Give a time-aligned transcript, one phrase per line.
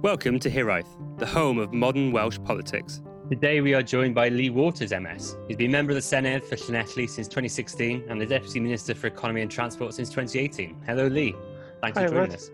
[0.00, 0.86] Welcome to Hiraeth,
[1.18, 3.02] the home of modern Welsh politics.
[3.28, 5.36] Today we are joined by Lee Waters MS.
[5.48, 9.08] He's been member of the Senedd for Llanelli since 2016 and the Deputy Minister for
[9.08, 10.82] Economy and Transport since 2018.
[10.86, 11.34] Hello, Lee.
[11.82, 12.38] Thanks Hi, for joining Matt.
[12.38, 12.50] us.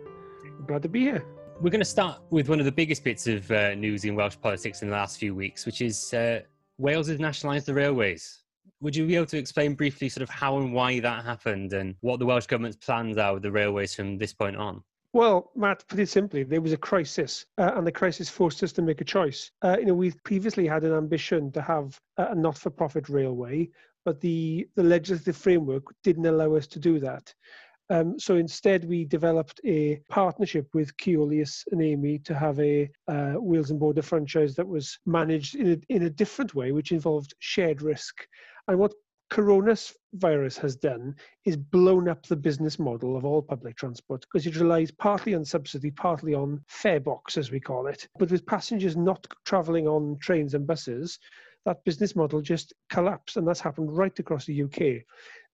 [0.67, 1.23] Glad to be here.
[1.61, 4.37] We're going to start with one of the biggest bits of uh, news in Welsh
[4.41, 6.41] politics in the last few weeks, which is uh,
[6.79, 8.43] Wales has nationalised the railways.
[8.81, 11.95] Would you be able to explain briefly sort of how and why that happened and
[12.01, 14.83] what the Welsh Government's plans are with the railways from this point on?
[15.15, 18.73] Well, Matt, put it simply, there was a crisis, uh, and the crisis forced us
[18.73, 19.53] to make a choice.
[19.63, 23.71] Uh, you know, we've previously had an ambition to have a not-for-profit railway,
[24.05, 27.33] but the, the legislative framework didn't allow us to do that.
[27.91, 33.35] Um, so instead, we developed a partnership with Keolis and Amey to have a uh,
[33.37, 37.35] Wales and Border franchise that was managed in a, in a different way, which involved
[37.39, 38.27] shared risk.
[38.67, 38.95] And what
[39.31, 41.15] coronavirus has done
[41.45, 45.45] is blown up the business model of all public transport because it relies partly on
[45.45, 48.07] subsidy, partly on fare box, as we call it.
[48.19, 51.19] But with passengers not travelling on trains and buses,
[51.65, 55.03] that business model just collapsed, and that's happened right across the UK.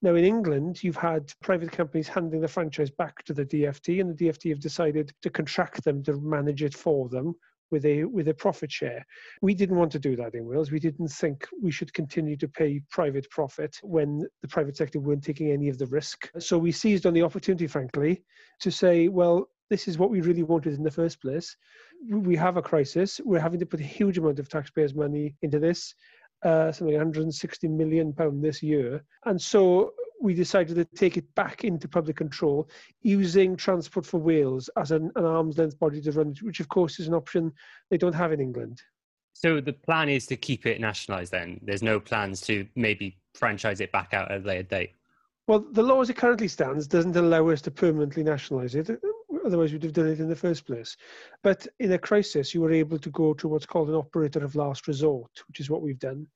[0.03, 4.17] Now, in England, you've had private companies handing the franchise back to the DFT, and
[4.17, 7.35] the DFT have decided to contract them to manage it for them
[7.71, 9.05] with a with a profit share.
[9.43, 10.71] We didn't want to do that in Wales.
[10.71, 15.25] We didn't think we should continue to pay private profit when the private sector weren't
[15.25, 16.31] taking any of the risk.
[16.39, 18.25] So we seized on the opportunity, frankly,
[18.61, 21.57] to say, well, this is what we really wanted in the first place.
[22.11, 23.21] We have a crisis.
[23.25, 25.95] We're having to put a huge amount of taxpayers' money into this,
[26.45, 31.65] uh, something 160 million pound this year, and so we decided to take it back
[31.65, 32.69] into public control
[33.03, 37.01] using Transport for Wales as an, an arm's length body to run which of course
[37.01, 37.53] is an option
[37.91, 38.83] they don't have in England.
[39.33, 41.61] So the plan is to keep it nationalised then?
[41.63, 44.91] There's no plans to maybe franchise it back out at a later date?
[45.47, 48.91] Well, the law as it currently stands doesn't allow us to permanently nationalise it.
[49.45, 50.97] Otherwise, we'd have done it in the first place.
[51.43, 54.55] But in a crisis, you were able to go to what's called an operator of
[54.55, 56.27] last resort, which is what we've done.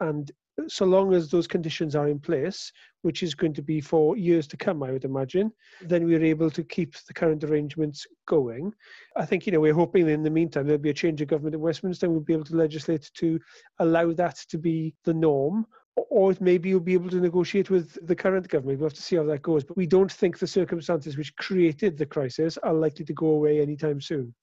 [0.00, 0.30] And
[0.68, 4.46] so long as those conditions are in place, which is going to be for years
[4.48, 8.72] to come, I would imagine, then we're able to keep the current arrangements going.
[9.16, 11.54] I think, you know, we're hoping in the meantime there'll be a change of government
[11.54, 13.40] at Westminster and we'll be able to legislate to
[13.78, 15.66] allow that to be the norm.
[15.96, 18.78] Or maybe you'll be able to negotiate with the current government.
[18.78, 19.62] We'll have to see how that goes.
[19.62, 23.60] But we don't think the circumstances which created the crisis are likely to go away
[23.60, 24.34] anytime soon.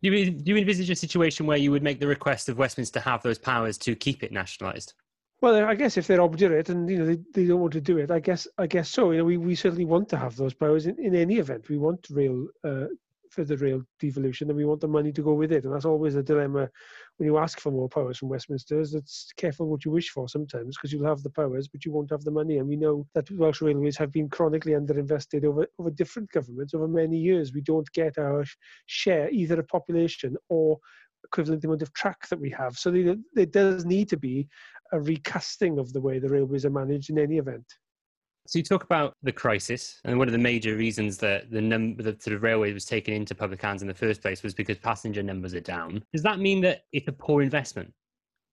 [0.00, 3.04] You, do you envisage a situation where you would make the request of Westminster to
[3.04, 4.94] have those powers to keep it nationalised?
[5.42, 7.98] Well, I guess if they're obdurate and you know they, they don't want to do
[7.98, 9.10] it, I guess I guess so.
[9.10, 11.68] You know, we, we certainly want to have those powers in, in any event.
[11.68, 12.86] We want rail uh,
[13.28, 15.64] for the rail devolution, and we want the money to go with it.
[15.64, 16.70] And that's always a dilemma
[17.16, 18.80] when you ask for more powers from Westminster.
[18.80, 21.92] Is it's careful what you wish for sometimes because you'll have the powers, but you
[21.92, 22.58] won't have the money.
[22.58, 26.86] And we know that Welsh Railways have been chronically underinvested over over different governments over
[26.86, 27.52] many years.
[27.52, 28.44] We don't get our
[28.86, 30.78] share either of population or
[31.24, 32.78] equivalent amount of track that we have.
[32.78, 34.48] So there, there does need to be
[34.92, 37.64] a recasting of the way the railways are managed in any event.
[38.46, 42.02] So you talk about the crisis, and one of the major reasons that the number
[42.02, 44.78] the sort of railway was taken into public hands in the first place was because
[44.78, 46.02] passenger numbers are down.
[46.12, 47.92] Does that mean that it's a poor investment?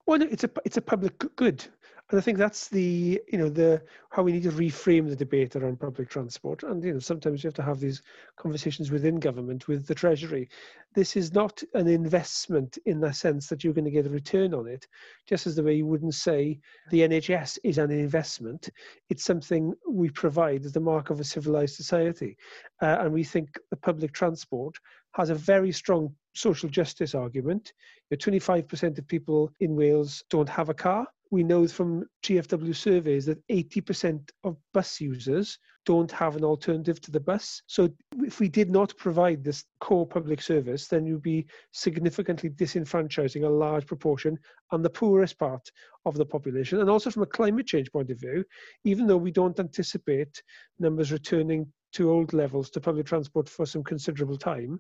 [0.06, 1.66] Well, it's a it's a public good,
[2.10, 5.56] and I think that's the you know the how we need to reframe the debate
[5.56, 6.64] around public transport.
[6.64, 8.02] And you know sometimes you have to have these
[8.36, 10.50] conversations within government with the treasury.
[10.96, 14.56] This is not an investment in the sense that you're going to get a return
[14.56, 14.88] on it,
[15.28, 16.60] just as the way you wouldn't say
[16.90, 18.70] the NHS is an investment.
[19.10, 22.38] It's something we provide as the mark of a civilized society,
[22.82, 24.76] uh, and we think the public transport
[25.12, 27.74] has a very strong social justice argument.
[28.10, 31.06] You know, 25% of people in Wales don't have a car.
[31.32, 37.12] We know from TFW surveys that 80% of bus users don't have an alternative to
[37.12, 37.62] the bus.
[37.68, 43.44] So if we did not provide this core public service, then you'd be significantly disenfranchising
[43.44, 44.38] a large proportion
[44.72, 45.68] and the poorest part
[46.06, 46.80] of the population.
[46.80, 48.44] And also from a climate change point of view,
[48.84, 50.44] even though we don't anticipate
[50.80, 54.80] numbers returning to old levels to public transport for some considerable time.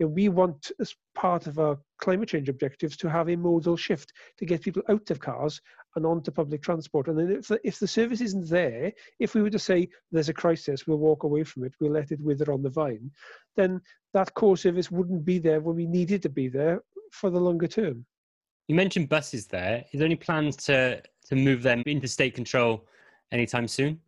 [0.00, 4.12] Know, we want, as part of our climate change objectives, to have a modal shift
[4.38, 5.60] to get people out of cars
[5.96, 7.08] and onto public transport.
[7.08, 10.28] And then if the, if the service isn't there, if we were to say there's
[10.28, 13.10] a crisis, we'll walk away from it, we'll let it wither on the vine,
[13.56, 13.80] then
[14.14, 16.82] that core service wouldn't be there when we needed to be there
[17.12, 18.04] for the longer term.
[18.68, 19.84] You mentioned buses there.
[19.92, 22.86] Is there any plans to, to move them into state control
[23.30, 24.00] anytime soon?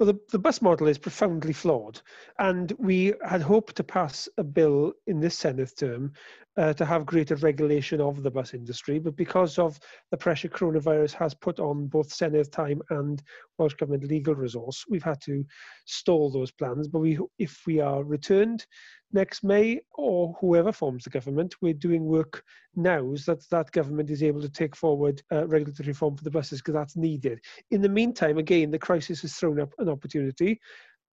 [0.00, 2.00] Well, the, the bus model is profoundly flawed,
[2.38, 6.14] and we had hoped to pass a bill in this Senedd term
[6.56, 9.78] uh, to have greater regulation of the bus industry, but because of
[10.10, 13.22] the pressure coronavirus has put on both Senedd time and
[13.58, 15.44] Welsh Government legal resource, we've had to
[15.84, 16.88] stall those plans.
[16.88, 18.64] But we, if we are returned
[19.12, 22.42] next May or whoever forms the government, we're doing work
[22.74, 26.30] now so that that government is able to take forward uh, regulatory reform for the
[26.30, 27.40] buses because that's needed.
[27.70, 30.60] In the meantime, again, the crisis has thrown up an opportunity.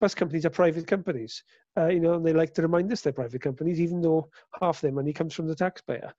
[0.01, 1.41] Bus companies are private companies,
[1.77, 4.81] uh, you know, and they like to remind us they're private companies, even though half
[4.81, 6.11] their money comes from the taxpayer.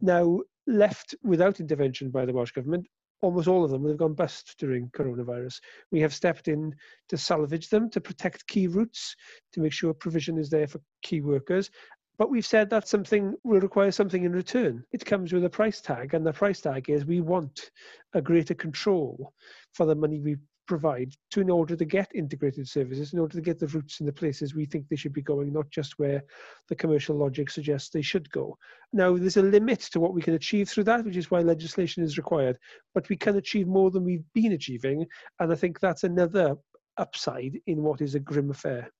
[0.00, 2.86] Now, left without intervention by the Welsh Government,
[3.24, 5.58] almost all of them have gone bust during coronavirus.
[5.90, 6.74] We have stepped in
[7.08, 9.16] to salvage them, to protect key routes,
[9.52, 11.70] to make sure provision is there for key workers.
[12.18, 14.84] But we've said that something will require something in return.
[14.92, 17.70] It comes with a price tag, and the price tag is we want
[18.12, 19.32] a greater control
[19.72, 23.42] for the money we provide to in order to get integrated services, in order to
[23.42, 26.22] get the routes in the places we think they should be going, not just where
[26.68, 28.56] the commercial logic suggests they should go.
[28.92, 32.02] Now, there's a limit to what we can achieve through that, which is why legislation
[32.02, 32.58] is required,
[32.94, 35.06] but we can achieve more than we've been achieving,
[35.40, 36.56] and I think that's another
[36.96, 38.90] upside in what is a grim affair.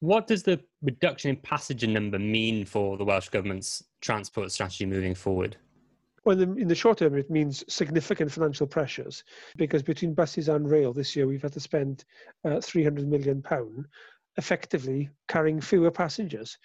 [0.00, 5.14] What does the reduction in passenger number mean for the Welsh Government's transport strategy moving
[5.14, 5.56] forward?
[6.24, 9.24] Well, in the, short term, it means significant financial pressures
[9.56, 12.04] because between buses and rail this year, we've had to spend
[12.44, 13.86] uh, 300 million pound
[14.38, 16.56] effectively carrying fewer passengers.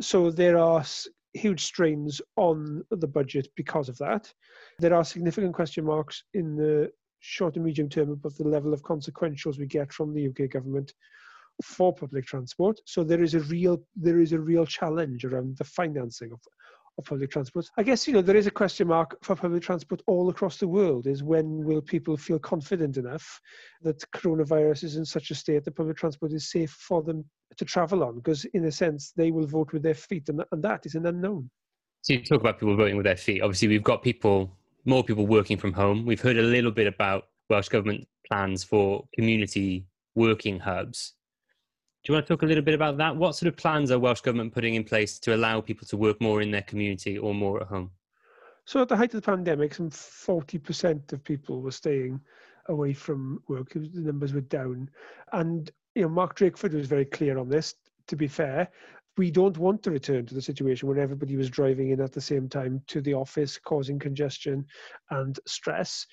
[0.00, 0.84] So there are
[1.32, 4.32] huge strains on the budget because of that.
[4.78, 6.90] There are significant question marks in the
[7.20, 10.92] short and medium term about the level of consequentials we get from the UK government
[11.62, 12.78] for public transport.
[12.84, 16.40] So there is a real there is a real challenge around the financing of,
[16.98, 17.70] of public transport.
[17.76, 20.68] I guess you know there is a question mark for public transport all across the
[20.68, 21.06] world.
[21.06, 23.40] Is when will people feel confident enough
[23.82, 27.24] that coronavirus is in such a state that public transport is safe for them
[27.56, 28.16] to travel on?
[28.16, 31.06] Because in a sense, they will vote with their feet, and, and that is an
[31.06, 31.50] unknown.
[32.02, 33.42] So you talk about people voting with their feet.
[33.42, 36.06] Obviously, we've got people, more people working from home.
[36.06, 41.14] We've heard a little bit about Welsh government plans for community working hubs.
[42.06, 43.16] Do you want to talk a little bit about that?
[43.16, 46.20] What sort of plans are Welsh Government putting in place to allow people to work
[46.20, 47.90] more in their community or more at home?
[48.64, 52.20] So at the height of the pandemic, some 40% of people were staying
[52.68, 53.72] away from work.
[53.72, 54.88] The numbers were down.
[55.32, 57.74] And you know, Mark Drakeford was very clear on this,
[58.06, 58.68] to be fair.
[59.16, 62.20] We don't want to return to the situation where everybody was driving in at the
[62.20, 64.64] same time to the office, causing congestion
[65.10, 66.06] and stress.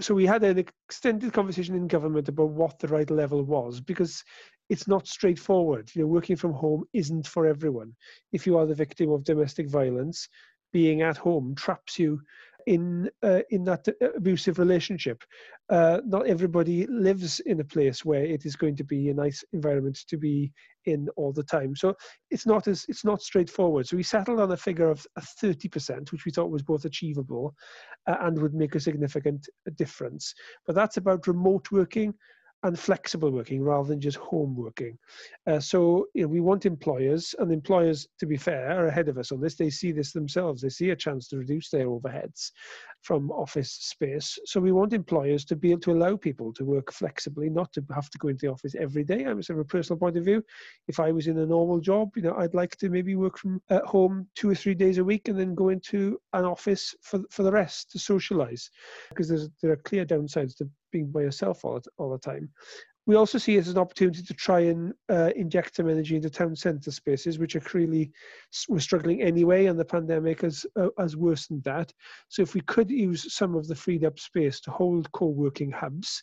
[0.00, 4.24] So we had an extended conversation in government about what the right level was, because
[4.68, 5.90] it's not straightforward.
[5.94, 7.94] You know, working from home isn't for everyone.
[8.32, 10.28] If you are the victim of domestic violence,
[10.72, 12.20] being at home traps you
[12.66, 15.22] in uh, in that abusive relationship.
[15.70, 19.42] Uh, not everybody lives in a place where it is going to be a nice
[19.52, 20.52] environment to be
[20.84, 21.74] in all the time.
[21.74, 21.94] So
[22.30, 23.86] it's not as it's not straightforward.
[23.86, 25.06] So we settled on a figure of
[25.40, 27.54] thirty percent, which we thought was both achievable
[28.06, 30.34] uh, and would make a significant difference.
[30.66, 32.12] But that's about remote working
[32.64, 34.98] and flexible working rather than just home working.
[35.46, 39.16] Uh, so you know, we want employers, and employers, to be fair, are ahead of
[39.16, 39.54] us on this.
[39.54, 40.62] They see this themselves.
[40.62, 42.50] They see a chance to reduce their overheads
[43.02, 44.38] from office space.
[44.44, 47.84] So we want employers to be able to allow people to work flexibly, not to
[47.94, 49.24] have to go into the office every day.
[49.24, 50.42] I was from a personal point of view.
[50.88, 53.62] If I was in a normal job, you know, I'd like to maybe work from
[53.70, 57.20] at home two or three days a week and then go into an office for
[57.30, 58.68] for the rest to socialize,
[59.10, 62.50] because there are clear downsides to being by yourself all, all the time.
[63.06, 66.28] We also see it as an opportunity to try and uh, inject some energy into
[66.28, 68.12] town centre spaces, which are clearly
[68.68, 71.90] were struggling anyway, and the pandemic has uh, has worsened that.
[72.28, 76.22] So, if we could use some of the freed up space to hold co-working hubs,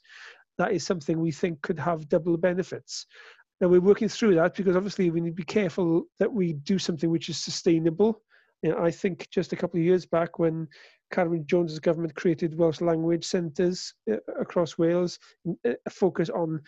[0.59, 3.07] that is something we think could have double benefits.
[3.61, 6.77] Now we're working through that because obviously we need to be careful that we do
[6.77, 8.21] something which is sustainable.
[8.65, 10.67] You know, I think just a couple of years back when
[11.13, 16.61] Carwyn Jones's government created Welsh language centres uh, across Wales, uh, a focus on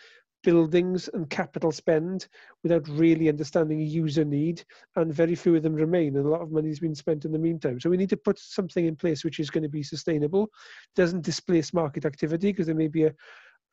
[0.44, 2.28] buildings and capital spend
[2.62, 4.62] without really understanding user need,
[4.94, 7.32] and very few of them remain, and a lot of money has been spent in
[7.32, 7.80] the meantime.
[7.80, 10.50] So we need to put something in place which is going to be sustainable,
[10.94, 13.14] doesn't displace market activity, because there may be a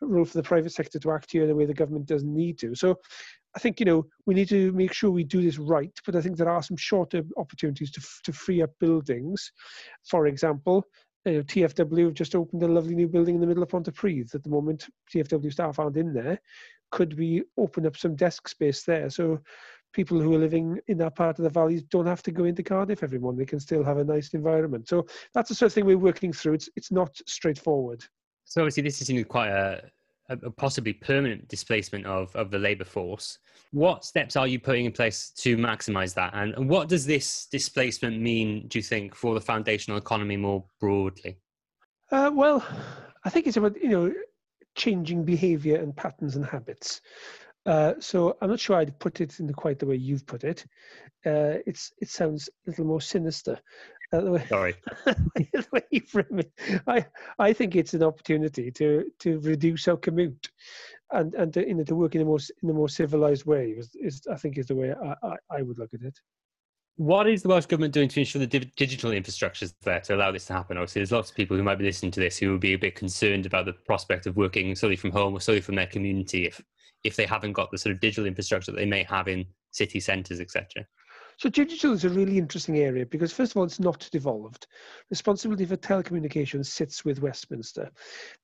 [0.02, 2.58] role for the private sector to act here in a way the government doesn't need
[2.60, 2.76] to.
[2.76, 3.00] So
[3.56, 6.22] I think you know we need to make sure we do this right, but I
[6.22, 9.52] think there are some shorter opportunities to to free up buildings.
[10.04, 10.86] For example,
[11.26, 14.36] uh, TFW have just opened a lovely new building in the middle of Pontypridd.
[14.36, 16.40] At the moment, TFW staff aren't in there.
[16.92, 19.40] Could we open up some desk space there so
[19.92, 22.62] people who are living in that part of the valleys don't have to go into
[22.62, 23.40] Cardiff every morning?
[23.40, 24.88] They can still have a nice environment.
[24.88, 26.54] So that's the sort of thing we're working through.
[26.54, 28.04] It's it's not straightforward.
[28.46, 29.92] So obviously, this is quite a
[30.30, 33.40] a, possibly permanent displacement of, of the labour force.
[33.72, 36.34] What steps are you putting in place to maximise that?
[36.34, 41.38] And, what does this displacement mean, do you think, for the foundational economy more broadly?
[42.12, 42.66] Uh, well,
[43.24, 44.14] I think it's about, you know,
[44.76, 47.02] changing behaviour and patterns and habits.
[47.66, 50.66] Uh, so I'm not sure I'd put it in quite the way you've put it.
[51.26, 53.60] Uh, it's it sounds a little more sinister.
[54.12, 56.52] The way, Sorry, the way you frame it,
[56.88, 57.06] I
[57.40, 60.50] I think it's an opportunity to to reduce our commute,
[61.12, 63.72] and and to, you know, to work in a more in a more civilized way
[63.72, 66.18] is, is I think is the way I, I, I would look at it.
[66.98, 70.32] What is the Welsh Government doing to ensure the digital infrastructure is there to allow
[70.32, 70.78] this to happen?
[70.78, 72.78] Obviously, there's lots of people who might be listening to this who will be a
[72.78, 76.46] bit concerned about the prospect of working solely from home or solely from their community
[76.46, 76.64] if,
[77.04, 80.00] if they haven't got the sort of digital infrastructure that they may have in city
[80.00, 80.86] centres, etc.
[81.38, 84.68] So digital is a really interesting area because first of all, it's not devolved.
[85.10, 87.92] Responsibility for telecommunications sits with Westminster.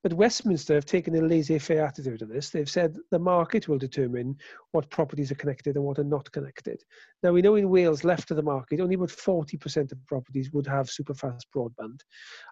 [0.03, 2.50] But Westminster have taken a laissez-faire attitude to this.
[2.50, 4.38] They've said the market will determine
[4.71, 6.83] what properties are connected and what are not connected.
[7.24, 10.67] Now we know in Wales, left of the market, only about 40% of properties would
[10.67, 12.01] have superfast broadband.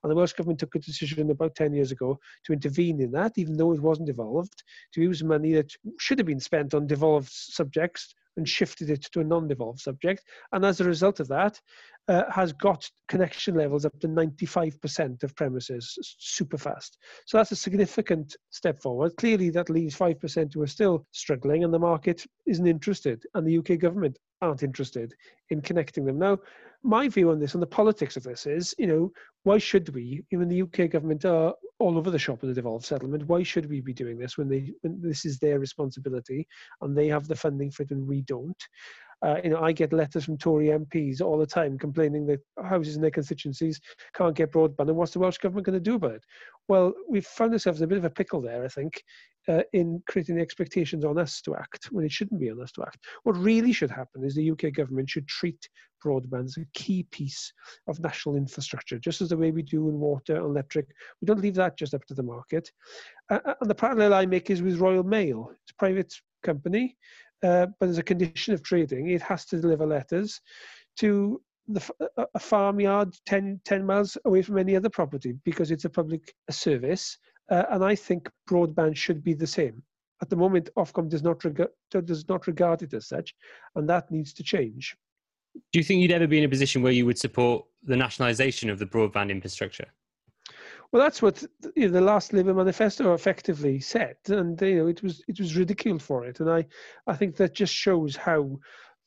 [0.04, 3.34] And the Welsh Government took a decision about 10 years ago to intervene in that,
[3.38, 7.30] even though it wasn't devolved, to use money that should have been spent on devolved
[7.30, 10.24] subjects and shifted it to a non-devolved subject.
[10.54, 11.60] And as a result of that,
[12.08, 16.98] uh, has got connection levels up to 95% of premises super fast.
[17.28, 19.16] So that's a significant step forward.
[19.18, 23.58] Clearly, that leaves 5% who are still struggling, and the market isn't interested, and the
[23.60, 25.14] UK government aren't interested
[25.50, 26.18] in connecting them.
[26.20, 26.38] Now,
[26.84, 29.12] my view on this and the politics of this is, you know,
[29.44, 32.86] why should we, even the UK government are all over the shop in the devolved
[32.86, 36.48] settlement, why should we be doing this when they when this is their responsibility
[36.82, 38.68] and they have the funding for it and we don't?
[39.22, 42.96] Uh, you know, I get letters from Tory MPs all the time complaining that houses
[42.96, 43.80] in their constituencies
[44.14, 46.24] can't get broadband, and what's the Welsh government going to do about it?
[46.70, 49.04] Well, we've found ourselves in a bit of a pickle there, I think,
[49.50, 52.84] uh, in creating expectations on us to act when it shouldn't be on us to
[52.84, 53.00] act.
[53.24, 55.68] What really should happen is the UK government should treat
[56.06, 57.52] broadband as a key piece
[57.88, 60.88] of national infrastructure, just as the way we do in water and electric.
[61.22, 62.72] We don't leave that just up to the market.
[63.30, 65.50] Uh, uh and the parallel I make is with Royal Mail.
[65.52, 66.14] It's a private
[66.44, 66.96] company
[67.44, 70.42] uh, but as a condition of trading, it has to deliver letters
[70.98, 71.82] to the,
[72.34, 77.18] a farmyard 10, 10 miles away from any other property because it's a public service.
[77.50, 79.82] Uh, and I think broadband should be the same.
[80.22, 83.36] At the moment, Ofcom does not, reg- does not regard it as such,
[83.76, 84.96] and that needs to change.
[85.72, 88.70] Do you think you'd ever be in a position where you would support the nationalisation
[88.70, 89.88] of the broadband infrastructure?
[90.92, 91.44] Well, that's what
[91.76, 95.56] you know, the last Labour manifesto effectively said, and you know it was it was
[95.56, 96.66] ridiculed for it, and I
[97.06, 98.60] I think that just shows how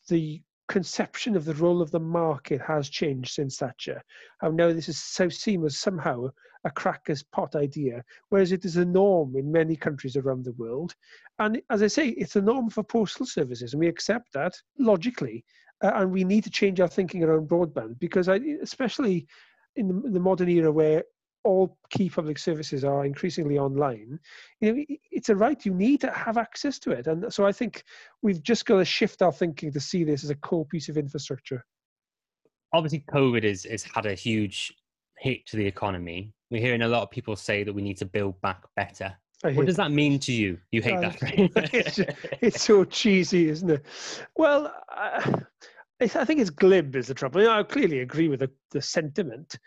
[0.09, 0.41] the
[0.73, 4.01] conception of the role of the market has changed since Thatcher.
[4.41, 6.29] How now this is so seen as somehow
[6.65, 10.95] a cracker's pot idea, whereas it is a norm in many countries around the world.
[11.39, 15.45] And as I say, it's a norm for postal services, and we accept that logically.
[15.85, 19.27] Uh, and we need to change our thinking around broadband because, I, especially
[19.77, 21.03] in the, in the modern era where
[21.45, 24.19] all key public services are increasingly online,
[24.61, 25.65] you know, it's a right.
[25.65, 27.07] You need to have access to it.
[27.07, 27.85] And so I think
[28.23, 30.97] we've just got to shift our thinking to see this as a core piece of
[30.97, 31.65] infrastructure.
[32.73, 34.73] Obviously, COVID has, has had a huge
[35.19, 36.33] hit to the economy.
[36.51, 39.15] We're hearing a lot of people say that we need to build back better.
[39.43, 40.59] What does that mean to you?
[40.71, 41.17] You hate uh, that.
[41.75, 41.99] it's,
[42.41, 43.85] it's, so cheesy, isn't it?
[44.37, 45.41] Well, uh,
[46.03, 47.49] I think it's glib is the trouble.
[47.49, 49.59] I clearly agree with the, the sentiment,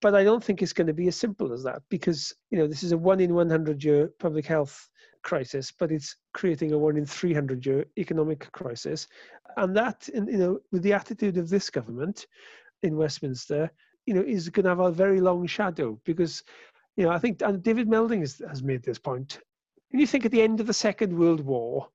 [0.00, 2.66] but I don't think it's going to be as simple as that because you know
[2.66, 4.88] this is a one in 100 year public health
[5.22, 9.06] crisis, but it's creating a one in 300 year economic crisis,
[9.56, 12.26] and that you know with the attitude of this government
[12.82, 13.70] in Westminster,
[14.06, 16.42] you know, is going to have a very long shadow because
[16.96, 19.38] you know I think and David Melding has, has made this point.
[19.90, 21.88] When you think at the end of the Second World War,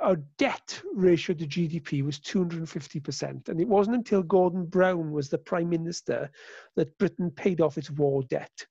[0.00, 3.48] our debt ratio to GDP was 250%.
[3.48, 6.30] And it wasn't until Gordon Brown was the prime minister
[6.76, 8.66] that Britain paid off its war debt.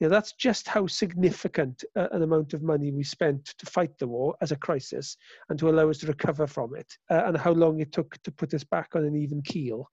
[0.00, 3.96] You know, that's just how significant uh, an amount of money we spent to fight
[3.98, 5.16] the war as a crisis
[5.48, 8.32] and to allow us to recover from it, uh, and how long it took to
[8.32, 9.88] put us back on an even keel.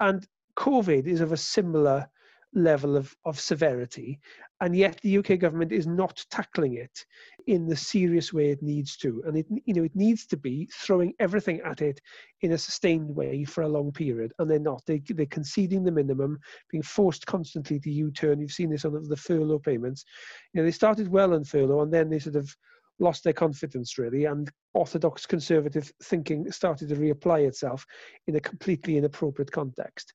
[0.00, 0.26] And
[0.58, 2.08] COVID is of a similar
[2.54, 4.20] level of, of severity,
[4.60, 7.04] and yet the UK government is not tackling it
[7.46, 9.22] in the serious way it needs to.
[9.26, 12.00] And it, you know, it needs to be throwing everything at it
[12.42, 14.82] in a sustained way for a long period, and they're not.
[14.86, 16.38] They, they're conceding the minimum,
[16.70, 18.40] being forced constantly to U-turn.
[18.40, 20.04] You've seen this on the furlough payments.
[20.52, 22.54] You know, they started well on furlough, and then they sort of
[23.02, 27.84] lost their confidence really and orthodox conservative thinking started to reapply itself
[28.26, 30.14] in a completely inappropriate context.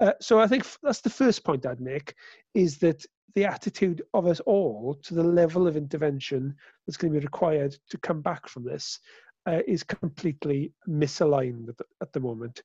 [0.00, 2.14] Uh, so i think that's the first point i'd make
[2.54, 6.54] is that the attitude of us all to the level of intervention
[6.86, 8.98] that's going to be required to come back from this
[9.46, 12.62] uh, is completely misaligned at the, at the moment.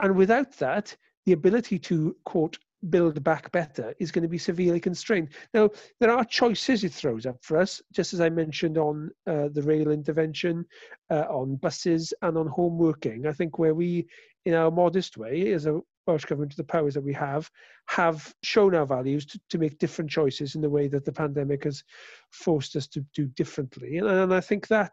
[0.00, 0.96] And without that
[1.26, 2.56] the ability to quote
[2.90, 5.30] build back better is going to be severely constrained.
[5.54, 9.48] Now, there are choices it throws up for us, just as I mentioned on uh,
[9.52, 10.64] the rail intervention,
[11.10, 13.26] uh, on buses, and on home working.
[13.26, 14.06] I think where we,
[14.44, 17.50] in our modest way, as a Welsh Government, the powers that we have,
[17.86, 21.64] have shown our values to, to make different choices in the way that the pandemic
[21.64, 21.82] has
[22.30, 23.98] forced us to do differently.
[23.98, 24.92] And, and I think that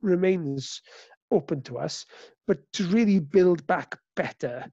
[0.00, 0.80] remains
[1.30, 2.06] open to us.
[2.46, 4.64] But to really build back better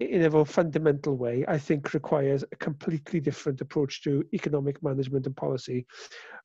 [0.00, 5.26] in a more fundamental way, I think requires a completely different approach to economic management
[5.26, 5.86] and policy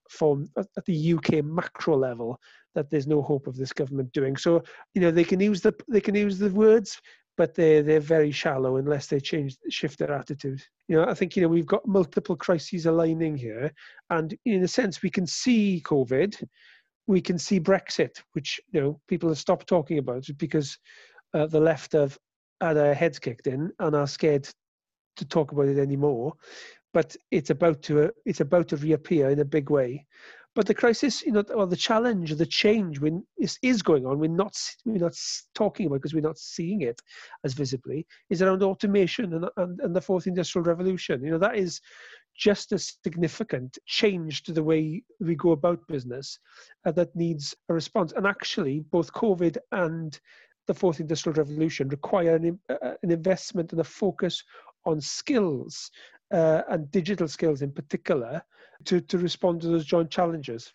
[0.10, 2.40] from at the UK macro level
[2.76, 4.38] that there's no hope of this government doing.
[4.38, 4.64] So,
[4.94, 7.02] you know, they can use the they can use the words,
[7.38, 10.62] but they're they're very shallow unless they change shift their attitude.
[10.88, 13.72] You know, I think you know we've got multiple crises aligning here,
[14.10, 16.44] and in a sense we can see COVID,
[17.08, 20.78] we can see Brexit, which you know people have stopped talking about because
[21.34, 22.18] uh, the left have
[22.62, 24.48] had their heads kicked in and are scared
[25.18, 26.34] to talk about it anymore.
[26.94, 30.06] But it's about to it's about to reappear in a big way.
[30.56, 34.18] But the crisis, you know, or the challenge, the change when is, is going on,
[34.18, 35.16] we're not we're not
[35.54, 37.00] talking about because we're not seeing it
[37.44, 41.24] as visibly, is around automation and, and, and the fourth industrial revolution.
[41.24, 41.80] You know, that is
[42.36, 46.40] just a significant change to the way we go about business
[46.86, 48.14] uh, that needs a response.
[48.14, 50.20] And actually, both COVID and
[50.70, 54.44] the fourth industrial revolution require an, uh, an investment and a focus
[54.86, 55.90] on skills
[56.32, 58.40] uh, and digital skills in particular
[58.86, 60.72] to, to respond to those joint challenges.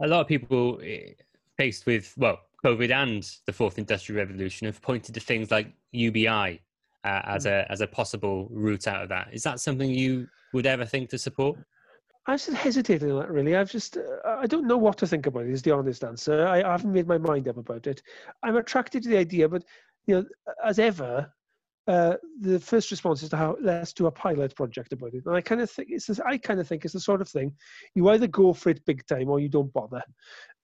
[0.00, 1.10] A lot of people eh,
[1.58, 6.62] faced with, well, COVID and the fourth industrial revolution have pointed to things like UBI
[7.04, 7.50] uh, as, mm.
[7.50, 9.28] a, as a possible route out of that.
[9.30, 11.58] Is that something you would ever think to support?
[12.26, 13.30] I'm just hesitating on that.
[13.30, 15.50] Really, I've just uh, I don't know what to think about it.
[15.50, 16.46] Is the honest answer.
[16.46, 18.02] I, I haven't made my mind up about it.
[18.42, 19.64] I'm attracted to the idea, but
[20.06, 20.24] you know,
[20.64, 21.32] as ever,
[21.88, 25.24] uh, the first response is to how let's do a pilot project about it.
[25.26, 27.52] And I kind of think it's I kind of think it's the sort of thing
[27.96, 30.02] you either go for it big time or you don't bother,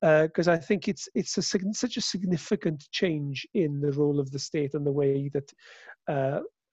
[0.00, 4.30] because uh, I think it's it's a, such a significant change in the role of
[4.30, 5.52] the state and the way that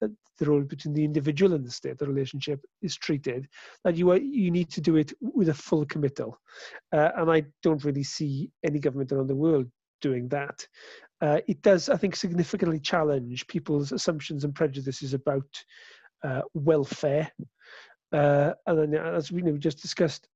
[0.02, 3.48] uh, the role between the individual and the state, the relationship is treated,
[3.84, 6.38] that you are, you need to do it with a full committal.
[6.92, 9.66] Uh, and I don't really see any government around the world
[10.02, 10.66] doing that.
[11.20, 15.48] Uh, it does, I think, significantly challenge people's assumptions and prejudices about
[16.22, 17.30] uh, welfare.
[18.12, 20.28] Uh, and then, as we know, just discussed,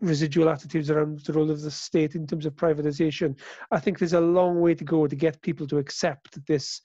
[0.00, 3.36] residual attitudes around the role of the state in terms of privatization.
[3.70, 6.80] I think there's a long way to go to get people to accept this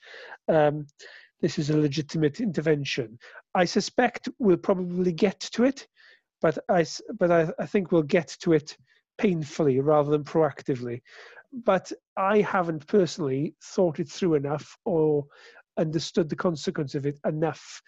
[0.48, 0.88] um,
[1.44, 3.20] this is a legitimate intervention.
[3.54, 5.86] I suspect we'll probably get to it,
[6.42, 6.86] but I,
[7.20, 8.78] but I, I think we'll get to it
[9.18, 11.02] painfully rather than proactively.
[11.52, 15.26] But I haven't personally thought it through enough or
[15.78, 17.82] understood the consequence of it enough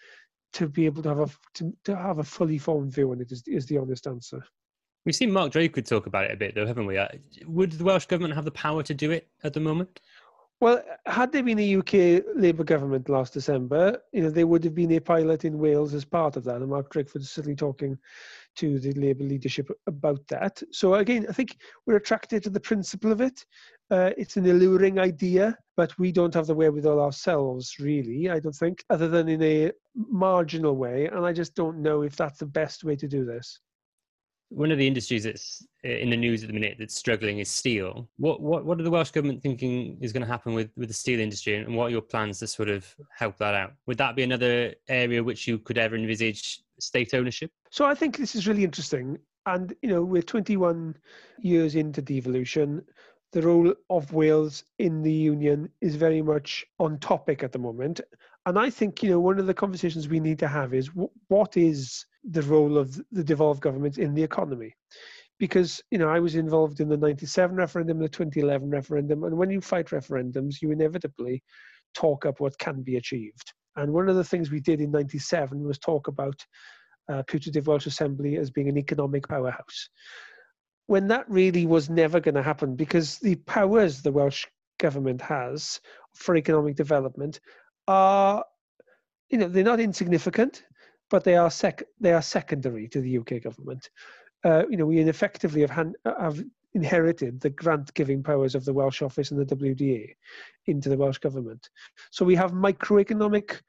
[0.52, 3.32] to be able to have a to, to have a fully formed view on it.
[3.32, 4.44] Is, is the honest answer.
[5.06, 6.98] We've seen Mark Drakeford talk about it a bit, though, haven't we?
[6.98, 7.08] Uh,
[7.46, 10.00] would the Welsh government have the power to do it at the moment?
[10.58, 14.74] Well, had there been a UK Labour government last December, you know, there would have
[14.74, 17.98] been a pilot in Wales as part of that, and Mark Drakeford is certainly talking
[18.56, 20.62] to the Labour leadership about that.
[20.72, 23.44] So again, I think we're attracted to the principle of it.
[23.90, 28.30] Uh, it's an alluring idea, but we don't have the wherewithal ourselves, really.
[28.30, 32.16] I don't think, other than in a marginal way, and I just don't know if
[32.16, 33.60] that's the best way to do this
[34.48, 37.50] one of the industries that's uh, in the news at the minute that's struggling is
[37.50, 38.08] steel.
[38.16, 40.94] What what what are the Welsh government thinking is going to happen with with the
[40.94, 43.72] steel industry, and what are your plans to sort of help that out?
[43.86, 47.50] Would that be another area which you could ever envisage state ownership?
[47.70, 50.96] So I think this is really interesting, and you know we're 21
[51.40, 52.82] years into devolution.
[53.32, 58.00] The role of Wales in the union is very much on topic at the moment,
[58.46, 60.90] and I think you know one of the conversations we need to have is
[61.28, 64.74] what is the role of the devolved government in the economy
[65.38, 69.50] because you know I was involved in the 97 referendum, the 2011 referendum, and when
[69.50, 71.42] you fight referendums, you inevitably
[71.94, 73.52] talk up what can be achieved.
[73.76, 76.44] And one of the things we did in 97 was talk about
[77.10, 79.88] uh, putative Welsh Assembly as being an economic powerhouse.
[80.86, 84.46] When that really was never going to happen because the powers the Welsh
[84.78, 85.80] government has
[86.14, 87.40] for economic development
[87.88, 88.44] are,
[89.30, 90.62] you know, they're not insignificant
[91.10, 93.90] but they are sec they are secondary to the UK government.
[94.44, 96.42] Uh, you know, we effectively have, hand, have
[96.74, 100.14] inherited the grant giving powers of the Welsh Office and the WDA
[100.66, 101.68] into the Welsh government.
[102.10, 103.60] So we have microeconomic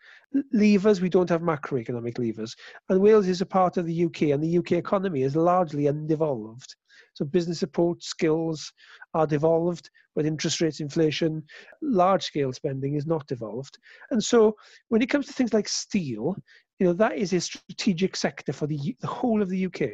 [0.52, 2.56] levers, we don't have macroeconomic levers.
[2.89, 6.76] And Wales is a part of the UK, and the UK economy is largely undevolved.
[7.13, 8.71] So business support skills
[9.13, 11.43] are devolved, but interest rates, inflation,
[11.82, 13.78] large scale spending is not devolved.
[14.12, 14.56] And so
[14.89, 16.36] when it comes to things like steel,
[16.79, 19.89] You know, that is a strategic sector for the, the whole of the UK.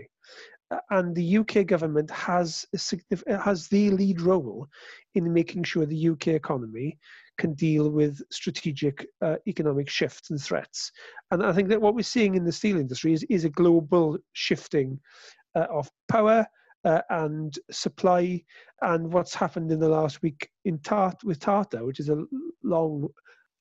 [0.90, 4.68] And the UK government has a, has the lead role
[5.14, 6.98] in making sure the UK economy
[7.38, 10.92] can deal with strategic uh, economic shifts and threats.
[11.32, 14.18] And I think that what we're seeing in the steel industry is, is a global
[14.34, 15.00] shifting
[15.56, 16.46] uh, of power
[16.86, 18.44] uh, and supply.
[18.82, 22.24] And what's happened in the last week in Tart with Tata, which is a
[22.64, 23.08] long,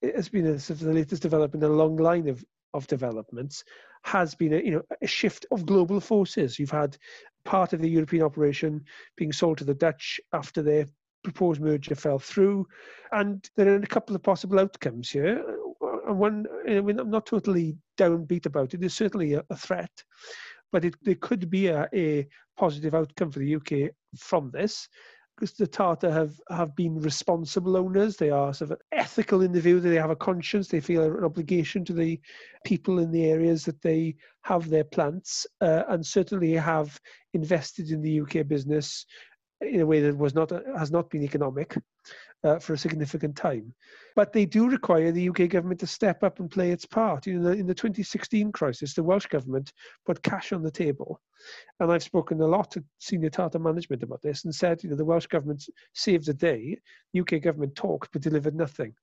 [0.01, 2.87] it has been a, sort of the latest development in a long line of of
[2.87, 3.65] developments
[4.05, 6.59] has been a, you know a shift of global forces.
[6.59, 6.97] You've had
[7.45, 8.85] part of the European operation
[9.17, 10.87] being sold to the Dutch after their
[11.23, 12.67] proposed merger fell through,
[13.13, 15.45] and there are a couple of possible outcomes here.
[16.07, 18.81] And one, I mean, I'm not totally downbeat about it.
[18.81, 19.91] There's certainly a, a threat,
[20.73, 24.89] but it, there could be a, a positive outcome for the UK from this
[25.59, 28.17] the Tata have, have been responsible owners.
[28.17, 30.69] They are sort of ethical in the view that they have a conscience.
[30.69, 32.21] They feel an obligation to the
[32.65, 37.01] people in the areas that they have their plants, uh, and certainly have
[37.35, 39.07] invested in the UK business
[39.61, 41.77] in a way that was not has not been economic
[42.45, 43.73] uh, for a significant time.
[44.15, 47.27] But they do require the UK government to step up and play its part.
[47.27, 49.73] You know, in the 2016 crisis, the Welsh government
[50.07, 51.21] put cash on the table,
[51.81, 54.97] and I've spoken a lot to senior Tata management about this and said, you know,
[54.97, 56.79] the Welsh government saved the day.
[57.19, 58.95] UK government talked but delivered nothing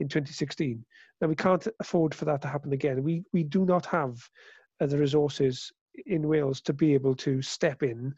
[0.00, 0.84] in 2016.
[1.20, 3.02] Now we can't afford for that to happen again.
[3.02, 4.18] We we do not have
[4.80, 5.72] uh, the resources
[6.06, 8.14] in Wales to be able to step in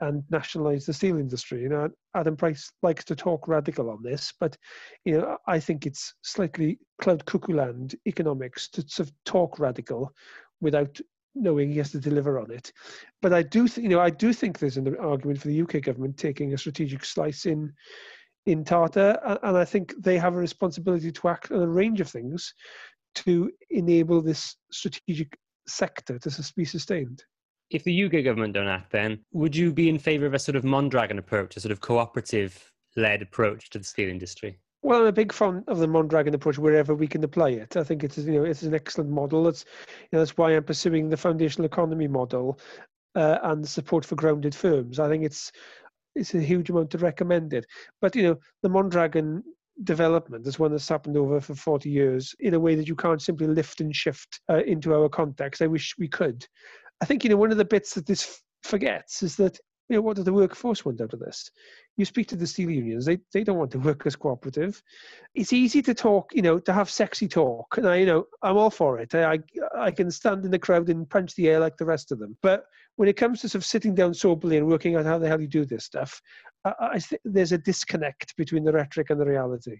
[0.00, 1.62] and nationalise the steel industry.
[1.62, 4.56] You know, Adam Price likes to talk radical on this, but
[5.04, 10.12] you know, I think it's slightly cloud cuckoo land economics to sort of talk radical
[10.60, 10.98] without
[11.34, 12.72] knowing he has to deliver on it.
[13.22, 15.82] But I do, th- you know, I do think there's an argument for the UK
[15.82, 17.72] government taking a strategic slice in
[18.46, 22.08] in Tata, and I think they have a responsibility to act on a range of
[22.08, 22.54] things
[23.16, 27.22] to enable this strategic sector to be sustained
[27.70, 30.56] if the UK government don't act, then would you be in favour of a sort
[30.56, 34.58] of Mondragon approach, a sort of cooperative led approach to the steel industry?
[34.82, 37.76] Well, I'm a big fan of the Mondragon approach wherever we can apply it.
[37.76, 39.48] I think it's you know it's an excellent model.
[39.48, 42.60] It's you know, that's why I'm pursuing the foundational economy model
[43.14, 45.00] uh, and support for grounded firms.
[45.00, 45.50] I think it's
[46.14, 47.66] it's a huge amount to recommend it.
[48.00, 49.42] But you know the Mondragon
[49.84, 53.22] development is one that's happened over for 40 years in a way that you can't
[53.22, 55.62] simply lift and shift uh, into our context.
[55.62, 56.46] I wish we could.
[57.00, 59.58] I think you know one of the bits that this forgets is that
[59.88, 61.50] you know what does the workforce want out of this?
[61.96, 64.82] You speak to the steel unions; they they don't want the workers cooperative.
[65.34, 68.56] It's easy to talk, you know, to have sexy talk, and I, you know, I'm
[68.56, 69.14] all for it.
[69.14, 69.38] I
[69.76, 72.36] I can stand in the crowd and punch the air like the rest of them.
[72.42, 72.64] But
[72.96, 75.40] when it comes to sort of sitting down soberly and working out how the hell
[75.40, 76.20] you do this stuff,
[76.64, 79.78] I, I think there's a disconnect between the rhetoric and the reality.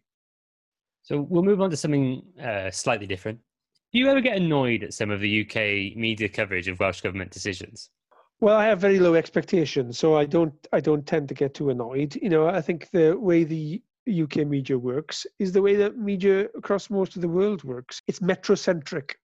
[1.02, 3.40] So we'll move on to something uh, slightly different.
[3.92, 7.31] Do you ever get annoyed at some of the UK media coverage of Welsh government
[7.31, 7.88] decisions?
[8.38, 11.70] Well, I have very low expectations, so I don't I don't tend to get too
[11.70, 12.14] annoyed.
[12.14, 16.48] You know, I think the way the UK media works is the way that media
[16.55, 18.03] across most of the world works.
[18.07, 19.14] It's metrocentric.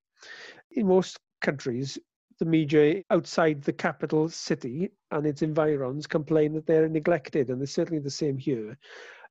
[0.72, 1.98] In most countries,
[2.38, 7.74] the media outside the capital city and its environs complain that they're neglected, and it's
[7.74, 8.78] certainly the same here.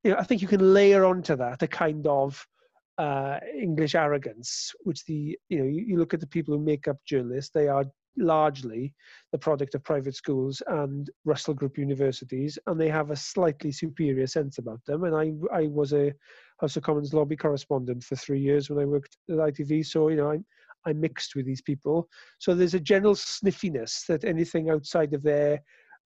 [0.03, 2.47] You know, I think you can layer onto that a kind of
[2.97, 6.87] uh, English arrogance, which the you know you, you, look at the people who make
[6.87, 7.85] up journalists, they are
[8.17, 8.93] largely
[9.31, 14.27] the product of private schools and Russell Group universities, and they have a slightly superior
[14.27, 15.05] sense about them.
[15.05, 16.13] And I I was a
[16.59, 20.17] House of Commons lobby correspondent for three years when I worked at ITV, so you
[20.17, 20.45] know I'm
[20.85, 22.09] I mixed with these people.
[22.39, 25.61] So there's a general sniffiness that anything outside of their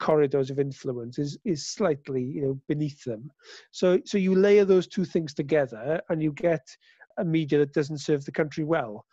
[0.04, 3.32] corridors of influence is is slightly you know beneath them.
[3.72, 6.66] So so you layer those two things together and you get
[7.18, 9.06] a media that doesn't serve the country well.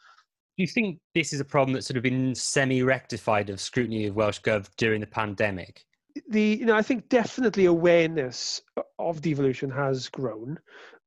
[0.57, 4.17] Do you think this is a problem that's sort of been semi-rectified of scrutiny of
[4.17, 5.85] welsh gov during the pandemic?
[6.29, 8.61] The you know i think definitely awareness
[8.99, 10.59] of devolution has grown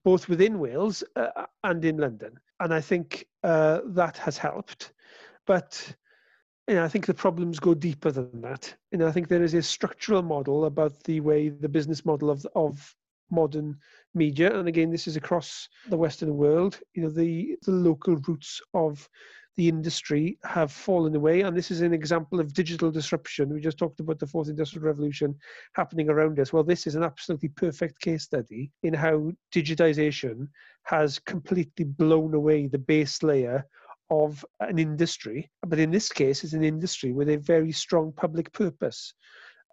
[0.06, 2.34] both within wales uh, and in london.
[2.62, 4.93] And i think uh, that has helped.
[5.46, 5.93] But
[6.67, 8.73] you know, I think the problems go deeper than that.
[8.91, 12.30] You know, I think there is a structural model about the way the business model
[12.30, 12.95] of of
[13.32, 13.78] modern
[14.13, 16.80] media, and again, this is across the Western world.
[16.93, 19.10] You know, the the local roots of
[19.56, 23.54] the industry have fallen away, and this is an example of digital disruption.
[23.54, 25.36] We just talked about the fourth industrial revolution
[25.73, 26.54] happening around us.
[26.54, 30.47] Well, this is an absolutely perfect case study in how digitization
[30.84, 33.65] has completely blown away the base layer
[34.21, 38.52] of an industry, but in this case, it's an industry with a very strong public
[38.54, 39.13] purpose.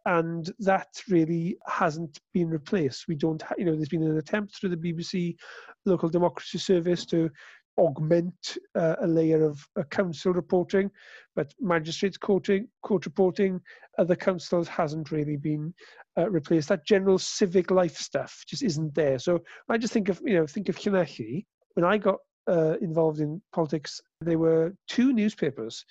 [0.06, 3.06] And that really hasn't been replaced.
[3.06, 5.36] We don't, you know, there's been an attempt through the BBC
[5.84, 7.30] local democracy service to
[7.78, 10.90] augment uh, a layer of uh, council reporting,
[11.36, 13.60] but magistrates courting, court reporting,
[13.98, 15.72] other councils hasn't really been
[16.18, 16.68] uh, replaced.
[16.68, 19.18] That general civic life stuff just isn't there.
[19.18, 21.44] So I just think of you know think of Llanelli.
[21.74, 22.18] When I got
[22.50, 25.84] uh, involved in politics, there were two newspapers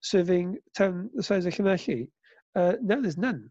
[0.00, 2.08] serving town the size of Llanelli.
[2.56, 3.50] Uh, now there's none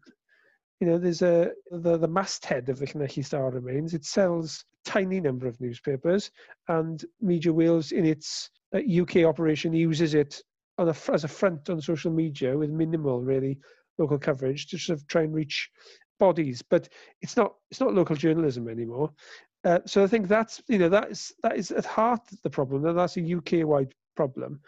[0.80, 3.94] you know, there's a the, the masthead of the Llanelli Star remains.
[3.94, 6.30] It sells a tiny number of newspapers,
[6.68, 10.40] and Media Wales, in its UK uh, operation, uses it
[10.78, 13.58] a, as a front on social media with minimal, really,
[13.98, 15.68] local coverage to sort of try and reach
[16.20, 16.62] bodies.
[16.62, 16.88] But
[17.22, 19.12] it's not it's not local journalism anymore.
[19.64, 22.84] Uh, so I think that's you know that is that is at heart the problem,
[22.84, 24.60] and that's a UK wide problem.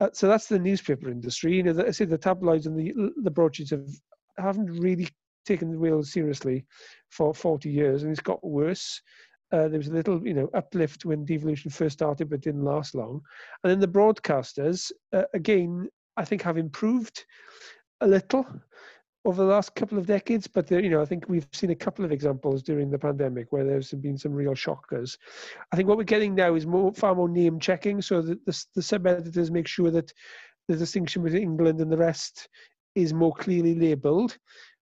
[0.00, 1.54] Uh, so that's the newspaper industry.
[1.54, 3.88] You know, the, I say the tabloids and the the broadsheets have
[4.38, 5.08] haven't really
[5.44, 6.64] taken the wheel seriously
[7.10, 9.00] for 40 years, and it's got worse.
[9.52, 12.94] Uh, there was a little, you know, uplift when devolution first started, but didn't last
[12.94, 13.20] long.
[13.62, 17.26] And then the broadcasters, uh, again, I think have improved
[18.00, 18.46] a little
[19.24, 20.46] over the last couple of decades.
[20.46, 23.64] But you know, I think we've seen a couple of examples during the pandemic where
[23.64, 25.18] there's been some real shockers.
[25.72, 28.64] I think what we're getting now is more, far more name checking, so that the,
[28.74, 30.12] the sub editors make sure that
[30.68, 32.48] the distinction between England and the rest
[32.94, 34.36] is more clearly labelled.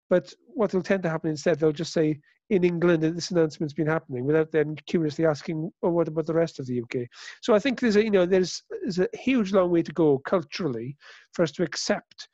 [0.08, 2.18] But what will tend to happen instead, they'll just say,
[2.50, 6.58] in England, this announcement's been happening, without then curiously asking, "Oh, what about the rest
[6.58, 7.06] of the UK?"
[7.42, 10.18] So I think there's a, you know, there's, there's a huge long way to go
[10.18, 10.96] culturally
[11.32, 12.28] for us to accept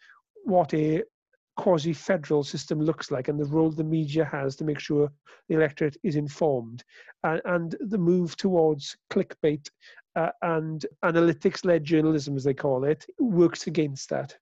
[0.44, 1.02] what a
[1.56, 5.10] quasi-federal system looks like and the role the media has to make sure
[5.48, 6.84] the electorate is informed
[7.24, 9.68] and, and the move towards clickbait
[10.16, 14.36] uh, and analytics-led journalism as they call it works against that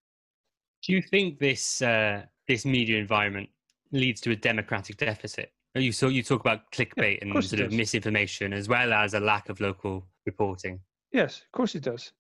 [0.84, 3.48] do you think this uh, this media environment
[3.92, 5.52] leads to a democratic deficit.
[5.74, 9.20] You so you talk about clickbait yeah, and sort of misinformation as well as a
[9.20, 10.80] lack of local reporting.
[11.12, 12.12] Yes, of course it does.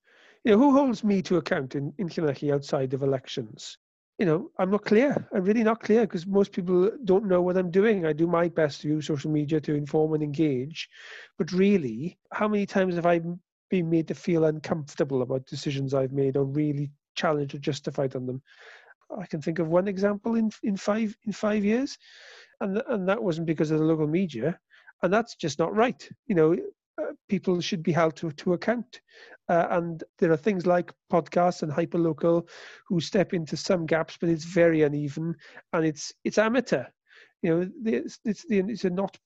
[0.44, 3.78] You know, who holds me to account in, in Llanelli outside of elections?
[4.18, 5.28] You know, I'm not clear.
[5.34, 8.06] I'm really not clear because most people don't know what I'm doing.
[8.06, 10.88] I do my best to use social media to inform and engage.
[11.36, 13.20] But really, how many times have I
[13.70, 18.26] been made to feel uncomfortable about decisions I've made or really challenged or justified on
[18.26, 18.40] them?
[19.18, 21.98] I can think of one example in in five in five years,
[22.60, 24.58] and and that wasn't because of the local media,
[25.02, 26.08] and that's just not right.
[26.26, 26.56] You know,
[27.28, 29.00] people should be held to to account,
[29.48, 32.48] uh, and there are things like podcasts and hyperlocal
[32.86, 35.34] who step into some gaps, but it's very uneven
[35.72, 36.84] and it's it's amateur.
[37.42, 39.16] You know, it's it's, it's not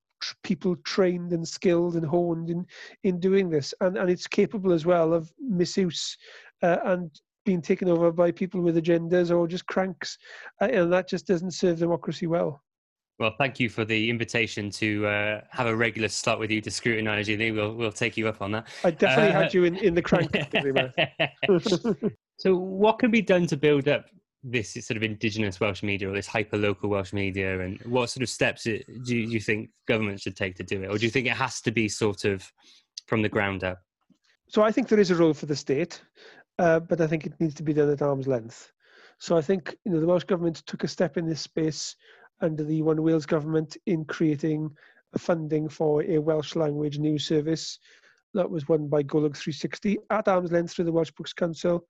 [0.43, 2.67] people trained and skilled and honed in
[3.05, 6.17] in doing this and and it's capable as well of misuse
[6.63, 10.19] uh, and being taken over by people with agendas or just cranks,
[10.61, 12.63] uh, and that just doesn't serve democracy well.
[13.19, 16.71] Well, thank you for the invitation to uh, have a regular slot with you to
[16.71, 17.53] scrutinise you.
[17.53, 18.69] We'll we'll take you up on that.
[18.85, 20.31] I definitely uh, had you in, in the crank
[22.39, 24.07] so, what can be done to build up
[24.45, 28.23] this sort of indigenous Welsh media or this hyper local Welsh media, and what sort
[28.23, 31.27] of steps do you think government should take to do it, or do you think
[31.27, 32.49] it has to be sort of
[33.09, 33.81] from the ground up?
[34.47, 36.01] So, I think there is a role for the state.
[36.61, 38.73] Uh, but I think it needs to be done at arm's length.
[39.19, 41.97] So I think you know the Welsh government took a step in this space
[42.41, 44.71] under the One Wales government in creating
[45.15, 47.79] a funding for a Welsh language news service
[48.35, 51.87] that was won by Golwg 360 at arm's length through the Welsh Books Council.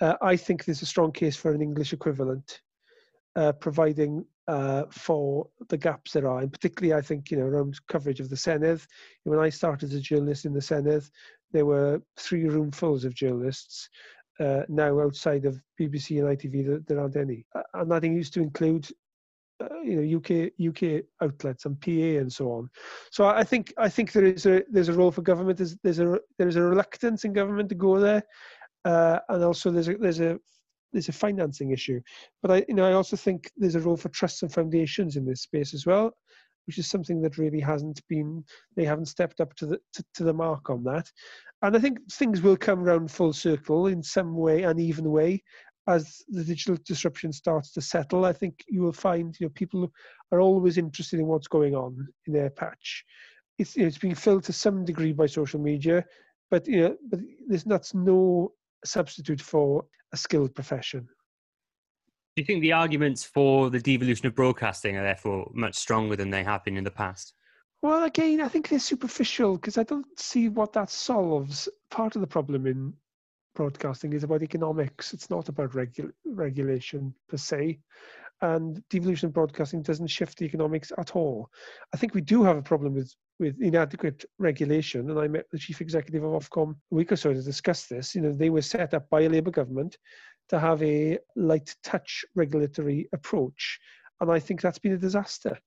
[0.00, 2.60] Uh, I think there's a strong case for an English equivalent,
[3.36, 7.78] uh, providing uh, for the gaps there are, and particularly I think you know around
[7.88, 8.84] coverage of the Senedd.
[9.24, 11.08] When I started as a journalist in the Senedd,
[11.52, 13.88] there were three roomfuls of journalists.
[14.40, 18.42] Uh, now outside of BBC and ITV, there, there aren't any, and that used to
[18.42, 18.88] include
[19.62, 22.68] uh, you know UK UK outlets and PA and so on.
[23.10, 25.58] So I think I think there is a there's a role for government.
[25.58, 28.22] There's there's a there's a reluctance in government to go there,
[28.84, 30.38] uh, and also there's a there's a
[30.92, 32.00] there's a financing issue.
[32.42, 35.24] But I you know I also think there's a role for trusts and foundations in
[35.24, 36.14] this space as well
[36.66, 38.44] which is something that really hasn't been
[38.76, 41.10] they haven't stepped up to the to, to, the mark on that
[41.62, 45.42] and i think things will come round full circle in some way uneven way
[45.86, 49.92] as the digital disruption starts to settle i think you will find you know people
[50.32, 53.04] are always interested in what's going on in their patch
[53.58, 56.04] it's you know, it's being filled to some degree by social media
[56.50, 58.52] but you know but there's that's no
[58.84, 61.08] substitute for a skilled profession
[62.36, 66.30] do you think the arguments for the devolution of broadcasting are therefore much stronger than
[66.30, 67.32] they have been in the past?
[67.80, 71.68] Well, again, I think they're superficial because I don't see what that solves.
[71.90, 72.92] Part of the problem in
[73.54, 75.12] broadcasting is about economics.
[75.14, 77.78] It's not about regu- regulation per se.
[78.40, 81.48] and devolution broadcasting doesn't shift the economics at all.
[81.94, 85.58] I think we do have a problem with with inadequate regulation, and I met the
[85.58, 88.14] chief executive of Ofcom a week or so to discuss this.
[88.14, 89.98] You know, they were set up by a Labour government
[90.50, 93.80] to have a light touch regulatory approach,
[94.20, 95.58] and I think that's been a disaster.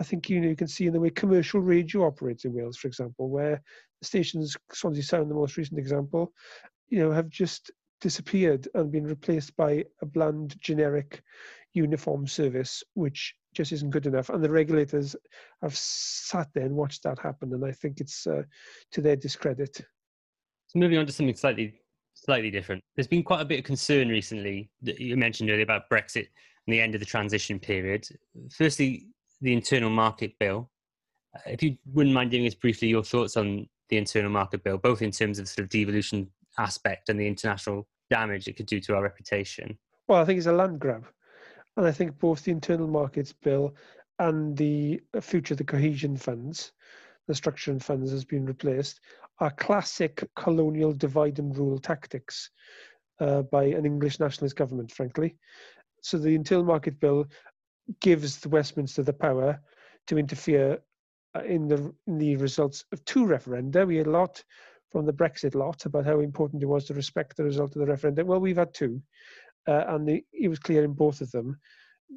[0.00, 2.78] I think you know you can see in the way commercial radio operates in Wales,
[2.78, 3.62] for example, where
[4.02, 6.32] stations, Swansea Sound, the most recent example,
[6.88, 7.70] you know, have just
[8.00, 11.22] disappeared and been replaced by a bland, generic,
[11.72, 14.28] uniform service, which just isn't good enough.
[14.28, 15.16] And the regulators
[15.62, 18.42] have sat there and watched that happen, and I think it's uh,
[18.92, 19.80] to their discredit.
[20.66, 21.80] So moving on to something slightly
[22.14, 22.82] slightly different.
[22.94, 26.28] There's been quite a bit of concern recently that you mentioned earlier about Brexit
[26.66, 28.06] and the end of the transition period.
[28.50, 29.08] Firstly,
[29.40, 30.70] the internal market bill.
[31.36, 34.78] Uh, if you wouldn't mind giving us briefly your thoughts on the internal market bill,
[34.78, 38.80] both in terms of sort of devolution aspect and the international damage it could do
[38.80, 39.78] to our reputation.
[40.08, 41.06] Well, I think it's a land grab.
[41.76, 43.74] And I think both the internal markets bill
[44.18, 46.72] and the future of the cohesion funds,
[47.26, 49.00] the structural funds has been replaced,
[49.40, 52.50] are classic colonial divide and rule tactics
[53.20, 55.36] uh, by an English nationalist government, frankly.
[56.02, 57.26] So the internal market bill
[58.00, 59.60] gives the Westminster the power
[60.06, 60.78] to interfere
[61.34, 63.86] uh, in the in the results of two referenda.
[63.86, 64.44] We had a lot
[64.94, 67.86] from the Brexit lot about how important it was to respect the result of the
[67.86, 68.28] referendum.
[68.28, 69.02] Well, we've had two,
[69.66, 71.58] uh, and the, it was clear in both of them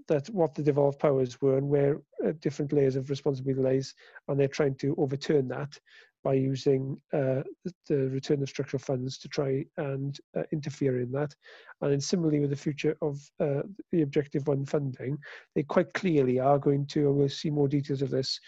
[0.08, 3.96] that what the devolved powers were and where uh, different layers of responsibility lies,
[4.28, 5.76] and they're trying to overturn that
[6.24, 7.42] by using uh,
[7.88, 11.34] the return of structural funds to try and uh, interfere in that.
[11.82, 15.18] And then similarly with the future of uh, the Objective One funding,
[15.56, 18.40] they quite clearly are going to, and we'll see more details of this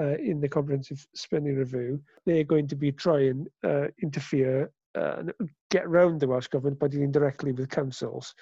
[0.00, 5.22] uh, in the comprehensive spending review, they're going to be trying uh, interfere uh,
[5.70, 8.34] get around the Welsh government by dealing directly with councils.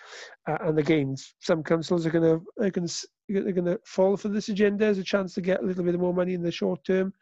[0.47, 4.17] Uh, and again, some councils are going to are going to they're going to fall
[4.17, 6.53] for this agenda as a chance to get a little bit more money in the
[6.53, 7.13] short term.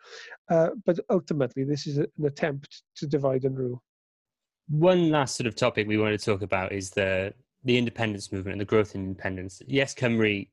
[0.51, 3.83] Uh, but ultimately, this is an attempt to divide and rule.
[4.69, 8.55] One last sort of topic we want to talk about is the the independence movement
[8.55, 9.63] and the growth in independence.
[9.67, 10.49] Yes, Cymru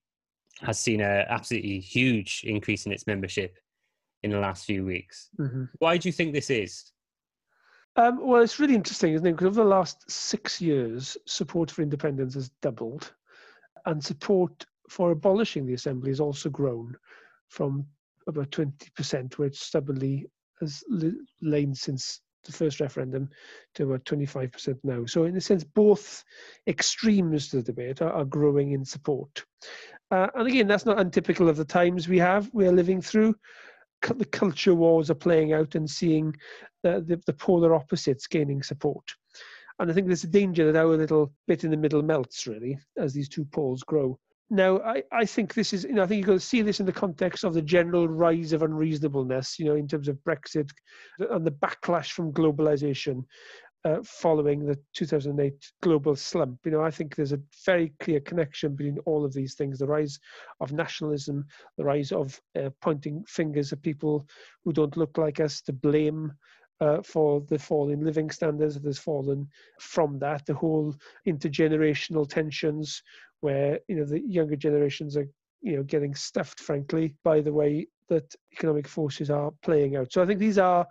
[0.62, 3.56] has seen an absolutely huge increase in its membership
[4.28, 5.30] in the last few weeks.
[5.40, 5.66] Mm-hmm.
[5.80, 6.92] Why do you think this is?
[7.96, 9.32] Um, well, it's really interesting, isn't it?
[9.32, 13.12] Because over the last six years, support for independence has doubled,
[13.86, 16.96] and support for abolishing the assembly has also grown
[17.50, 17.86] from
[18.28, 20.28] about 20%, where it stubbornly
[20.60, 20.84] has
[21.42, 23.30] lain since the first referendum,
[23.74, 25.06] to about 25% now.
[25.06, 26.24] So, in a sense, both
[26.68, 29.44] extremes of the debate are, are growing in support.
[30.12, 33.36] Uh, and again, that's not untypical of the times we have we are living through
[34.02, 36.36] the culture wars are playing out and seeing
[36.84, 39.04] the, the, the polar opposites gaining support.
[39.80, 42.80] And I think there's a danger that our little bit in the middle melts really
[42.98, 44.20] as these two poles grow.
[44.50, 46.80] Now, I, I think this is, you know, I think you've got to see this
[46.80, 50.70] in the context of the general rise of unreasonableness, you know, in terms of Brexit
[51.20, 53.26] and the backlash from globalization
[53.88, 56.60] uh, following the 2008 global slump.
[56.66, 59.88] You know, I think there's a very clear connection between all of these things: the
[59.88, 60.20] rise
[60.60, 61.46] of nationalism,
[61.78, 64.28] the rise of uh, pointing fingers at people
[64.66, 66.34] who don't look like us to blame.
[66.80, 69.48] Uh, for the fall in living standards that has fallen
[69.80, 70.94] from that, the whole
[71.28, 73.02] intergenerational tensions,
[73.40, 75.28] where you know the younger generations are
[75.62, 80.14] you know getting stuffed, frankly, by the way that economic forces are playing out.
[80.14, 80.86] So I think these are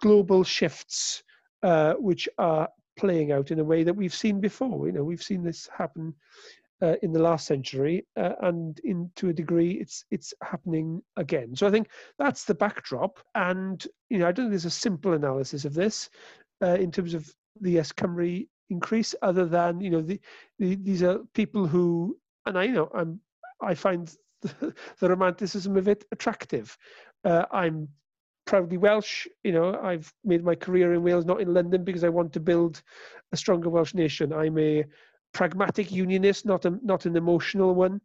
[0.00, 1.24] global shifts
[1.64, 4.86] uh, which are playing out in a way that we've seen before.
[4.86, 6.14] You know, we've seen this happen
[6.82, 11.56] uh, in the last century, uh, and in to a degree, it's it's happening again.
[11.56, 15.14] So I think that's the backdrop, and you know, I don't think there's a simple
[15.14, 16.10] analysis of this
[16.62, 20.20] uh, in terms of the Yes Cymru increase, other than you know, the,
[20.58, 23.20] the these are people who, and I you know, I'm
[23.62, 26.76] I find the, the romanticism of it attractive.
[27.24, 27.88] Uh, I'm
[28.46, 29.26] proudly Welsh.
[29.42, 32.40] You know, I've made my career in Wales, not in London, because I want to
[32.40, 32.82] build
[33.32, 34.32] a stronger Welsh nation.
[34.32, 34.84] I'm a
[35.32, 38.00] pragmatic unionist, not a, not an emotional one.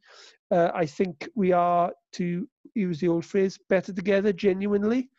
[0.52, 5.10] Uh, I think we are, to use the old phrase, better together genuinely.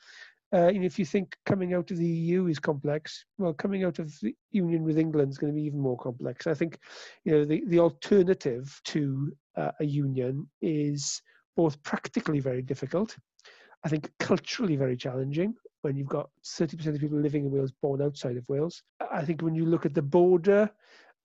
[0.52, 4.00] Uh, and if you think coming out of the EU is complex, well, coming out
[4.00, 6.48] of the union with England is going to be even more complex.
[6.48, 6.78] I think,
[7.24, 11.22] you know, the, the alternative to uh, a union is
[11.56, 13.16] both practically very difficult
[13.85, 18.03] I think culturally very challenging when you've got 30% of people living in Wales born
[18.03, 18.83] outside of Wales.
[19.11, 20.70] I think when you look at the border,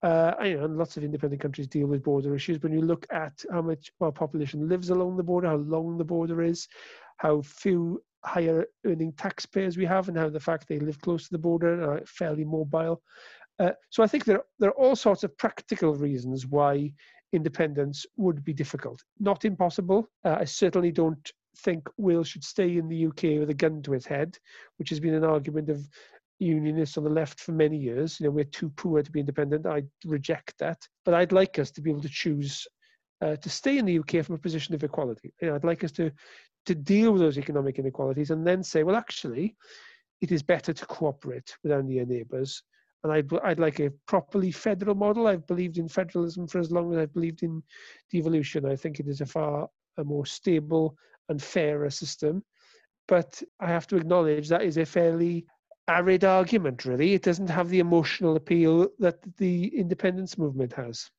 [0.03, 2.61] uh, you know, and lots of independent countries deal with border issues.
[2.61, 6.03] When you look at how much our population lives along the border, how long the
[6.03, 6.67] border is,
[7.17, 11.31] how few higher earning taxpayers we have, and how the fact they live close to
[11.31, 13.01] the border and are fairly mobile.
[13.59, 16.93] Uh, so I think there there are all sorts of practical reasons why
[17.33, 19.03] independence would be difficult.
[19.19, 20.09] Not impossible.
[20.23, 23.93] Uh, I certainly don't think Wales should stay in the UK with a gun to
[23.93, 24.37] its head,
[24.77, 25.87] which has been an argument of
[26.39, 28.19] unionists on the left for many years.
[28.19, 29.65] You know, we're too poor to be independent.
[29.65, 30.79] I reject that.
[31.03, 32.67] But I'd like us to be able to choose
[33.21, 35.33] uh, to stay in the UK from a position of equality.
[35.41, 36.11] You know, I'd like us to
[36.65, 39.55] to deal with those economic inequalities and then say, well, actually,
[40.21, 42.63] it is better to cooperate with our near neighbours.
[43.03, 45.27] And I'd, I'd like a properly federal model.
[45.27, 47.61] I've believed in federalism for as long as I've believed in
[48.11, 48.65] devolution.
[48.65, 50.97] I think it is a far a more stable
[51.29, 52.43] and fairer system.
[53.07, 55.45] But I have to acknowledge that is a fairly
[55.87, 57.13] arid argument, really.
[57.13, 61.09] It doesn't have the emotional appeal that the independence movement has.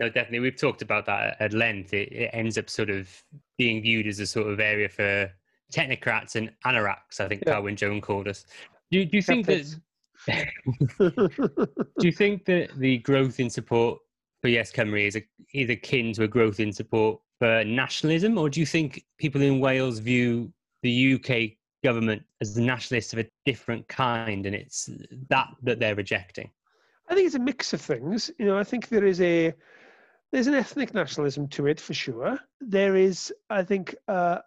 [0.00, 0.40] No, definitely.
[0.40, 1.94] We've talked about that at length.
[1.94, 3.08] It, it ends up sort of
[3.56, 5.30] being viewed as a sort of area for
[5.72, 7.54] technocrats and anoraks, I think yeah.
[7.54, 8.44] Carwyn Jones called us.
[8.90, 9.64] Do, do you think that
[10.98, 13.98] do you think that the growth in support
[14.40, 18.48] for Yes Cymru is a, is akin to a growth in support for nationalism, or
[18.48, 23.86] do you think people in Wales view the UK government as nationalists of a different
[23.88, 24.88] kind, and it's
[25.28, 26.50] that that they're rejecting?
[27.08, 28.30] I think it's a mix of things.
[28.38, 29.54] You know, I think there is a
[30.32, 32.38] there's an ethnic nationalism to it for sure.
[32.60, 34.38] There is, I think, uh,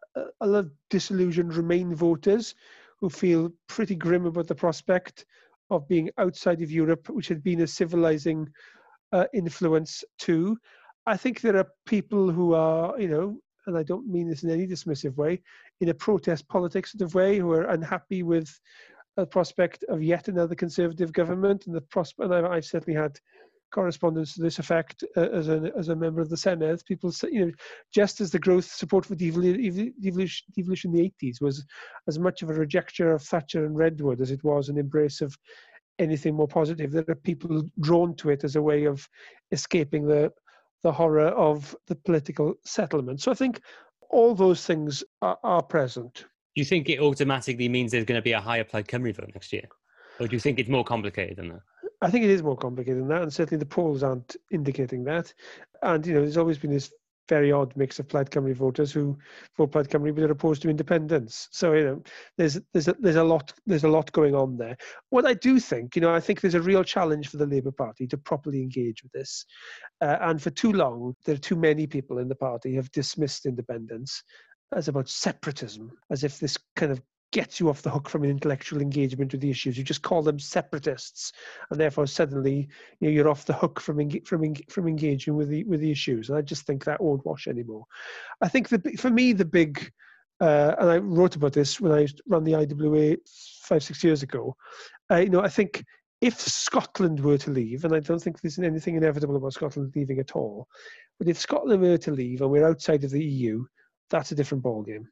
[0.41, 2.55] a lot of disillusioned Remain voters
[2.99, 5.25] who feel pretty grim about the prospect
[5.69, 8.49] of being outside of Europe, which had been a civilizing
[9.13, 10.57] uh, influence too.
[11.09, 14.51] I think there are people who are, you know, and I don't mean this in
[14.51, 15.41] any dismissive way,
[15.81, 18.47] in a protest politics sort of way, who are unhappy with
[19.17, 22.31] the prospect of yet another conservative government, and the prospect.
[22.31, 23.17] And I've certainly had
[23.71, 26.85] correspondence to this effect uh, as a as a member of the Senedd.
[26.85, 27.51] People say, you know,
[27.91, 31.65] just as the growth support for devolution, devolution in the 80s was
[32.07, 35.35] as much of a rejection of Thatcher and Redwood as it was an embrace of
[35.97, 36.91] anything more positive.
[36.91, 39.09] There are people drawn to it as a way of
[39.51, 40.31] escaping the
[40.83, 43.21] the horror of the political settlement.
[43.21, 43.61] So I think
[44.09, 46.25] all those things are, are present.
[46.55, 49.31] Do you think it automatically means there's going to be a higher Plaid Cymru vote
[49.33, 49.67] next year?
[50.19, 51.61] Or do you think it's more complicated than that?
[52.01, 55.33] I think it is more complicated than that, and certainly the polls aren't indicating that.
[55.81, 56.91] And you know, there's always been this
[57.29, 59.17] very odd mix of Plaid Cymru voters who
[59.55, 61.47] vote Plaid Cymru but are opposed to independence.
[61.51, 62.03] So you know,
[62.37, 64.75] there's there's a, there's a lot there's a lot going on there.
[65.11, 67.71] What I do think, you know, I think there's a real challenge for the Labour
[67.71, 69.45] Party to properly engage with this.
[70.01, 73.45] Uh, and for too long, there are too many people in the party have dismissed
[73.45, 74.23] independence
[74.75, 77.01] as about separatism, as if this kind of
[77.31, 79.77] gets you off the hook from an intellectual engagement with the issues.
[79.77, 81.31] You just call them separatists,
[81.69, 82.69] and therefore suddenly
[82.99, 85.91] you you're off the hook from en- from en- from engaging with the with the
[85.91, 86.29] issues.
[86.29, 87.85] And I just think that won't wash anymore.
[88.41, 89.91] I think the for me the big
[90.41, 93.17] uh, and I wrote about this when I ran the IWA
[93.61, 94.55] five six years ago.
[95.11, 95.83] Uh, you know, I think
[96.21, 100.19] if Scotland were to leave, and I don't think there's anything inevitable about Scotland leaving
[100.19, 100.67] at all,
[101.17, 103.65] but if Scotland were to leave and we're outside of the EU,
[104.09, 105.05] that's a different ballgame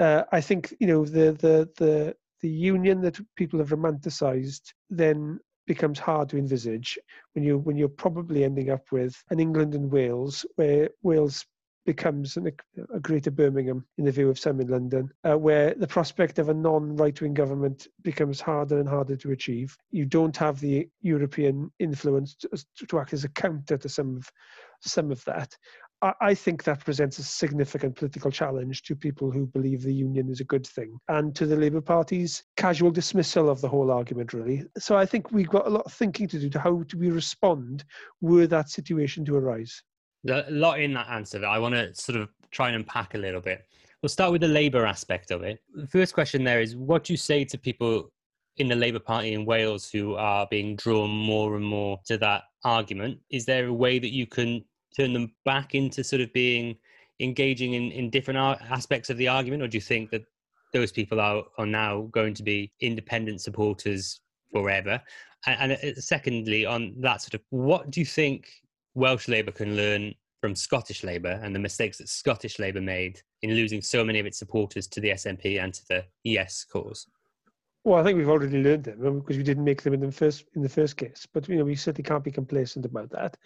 [0.00, 5.40] uh, I think you know the the the the union that people have romanticized then
[5.66, 6.98] becomes hard to envisage
[7.32, 11.46] when you when you're probably ending up with an England and Wales where Wales
[11.86, 12.50] becomes an,
[12.94, 16.48] a greater Birmingham in the view of some in London, uh, where the prospect of
[16.48, 19.76] a non-right-wing government becomes harder and harder to achieve.
[19.90, 22.48] You don't have the European influence to,
[22.88, 24.30] to act as a counter to some of
[24.80, 25.56] some of that.
[26.02, 30.40] I think that presents a significant political challenge to people who believe the union is
[30.40, 34.64] a good thing and to the Labour Party's casual dismissal of the whole argument, really.
[34.78, 37.10] So I think we've got a lot of thinking to do to how do we
[37.10, 37.84] respond
[38.20, 39.82] were that situation to arise.
[40.28, 43.18] A lot in that answer that I want to sort of try and unpack a
[43.18, 43.64] little bit.
[44.02, 45.60] We'll start with the Labour aspect of it.
[45.74, 48.10] The first question there is what do you say to people
[48.58, 52.42] in the Labour Party in Wales who are being drawn more and more to that
[52.62, 53.20] argument?
[53.30, 54.64] Is there a way that you can
[54.96, 56.76] turn them back into sort of being
[57.20, 58.38] engaging in, in different
[58.70, 60.24] aspects of the argument, or do you think that
[60.72, 64.20] those people are, are now going to be independent supporters
[64.52, 65.00] forever?
[65.46, 68.48] And, and uh, secondly, on that sort of, what do you think
[68.94, 73.54] Welsh Labour can learn from Scottish Labour and the mistakes that Scottish Labour made in
[73.54, 77.06] losing so many of its supporters to the SNP and to the Yes cause?
[77.84, 80.46] Well, I think we've already learned them because we didn't make them in the first
[80.54, 81.26] in the first case.
[81.32, 83.36] But you know, we certainly can't be complacent about that.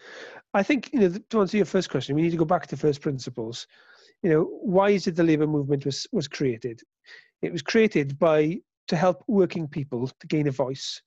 [0.54, 2.76] I think you know to answer your first question, we need to go back to
[2.76, 3.66] first principles.
[4.22, 6.80] You know, why is it the labour movement was was created?
[7.42, 11.02] It was created by to help working people to gain a voice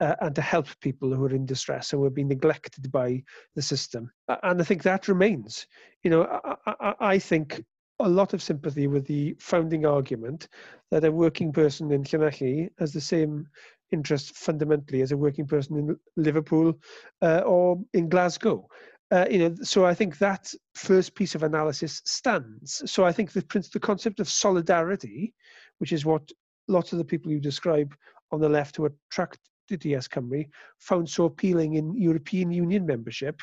[0.00, 3.22] uh, and to help people who are in distress and who have been neglected by
[3.54, 4.10] the system.
[4.42, 5.66] And I think that remains.
[6.02, 7.64] You know, I, I, I think
[8.00, 10.48] a lot of sympathy with the founding argument
[10.90, 13.46] that a working person in Llanelli has the same
[13.92, 16.74] interest fundamentally as a working person in Liverpool
[17.22, 18.66] uh, or in Glasgow.
[19.10, 22.82] Uh, you know, so I think that first piece of analysis stands.
[22.90, 25.34] So I think the the concept of solidarity,
[25.78, 26.32] which is what
[26.66, 27.94] lots of the people you describe
[28.32, 29.38] on the left who attract
[29.68, 30.46] to Yes Cymru
[30.78, 33.40] found so appealing in European Union membership,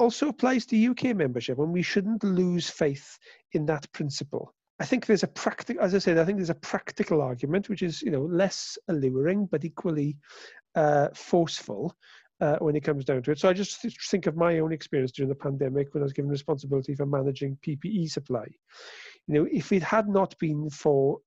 [0.00, 3.18] also applies to UK membership, and we shouldn't lose faith
[3.52, 4.54] in that principle.
[4.80, 7.82] I think there's a practical, as I said, I think there's a practical argument which
[7.82, 10.16] is, you know, less alluring but equally
[10.74, 11.94] uh, forceful
[12.40, 13.38] uh, when it comes down to it.
[13.38, 16.30] So I just think of my own experience during the pandemic when I was given
[16.30, 18.46] responsibility for managing PPE supply.
[19.26, 21.18] You know, if it had not been for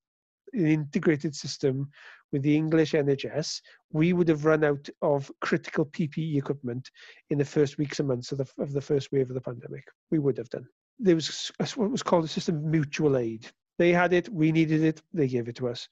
[0.54, 1.90] an integrated system
[2.34, 3.62] with the English NHS,
[3.94, 6.90] we would have run out of critical PPE equipment
[7.30, 9.86] in the first weeks and months of the, of the first wave of the pandemic.
[10.12, 10.66] We would have done.
[11.00, 13.50] There was what was called a system of mutual aid.
[13.78, 15.88] They had it, we needed it, they gave it to us.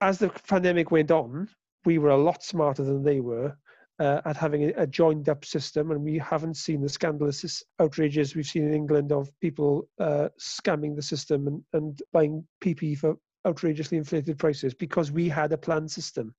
[0.00, 1.48] As the pandemic went on,
[1.84, 3.56] we were a lot smarter than they were
[4.00, 8.46] uh, at having a, joined up system, and we haven't seen the scandalous outrages we've
[8.46, 13.16] seen in England of people uh, scamming the system and, and buying PPE for
[13.46, 16.34] outrageously inflated prices because we had a planned system.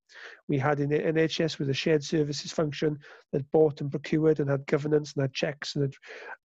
[0.48, 2.98] We had an NHS with a shared services function
[3.32, 5.94] that bought and procured and had governance and had checks and had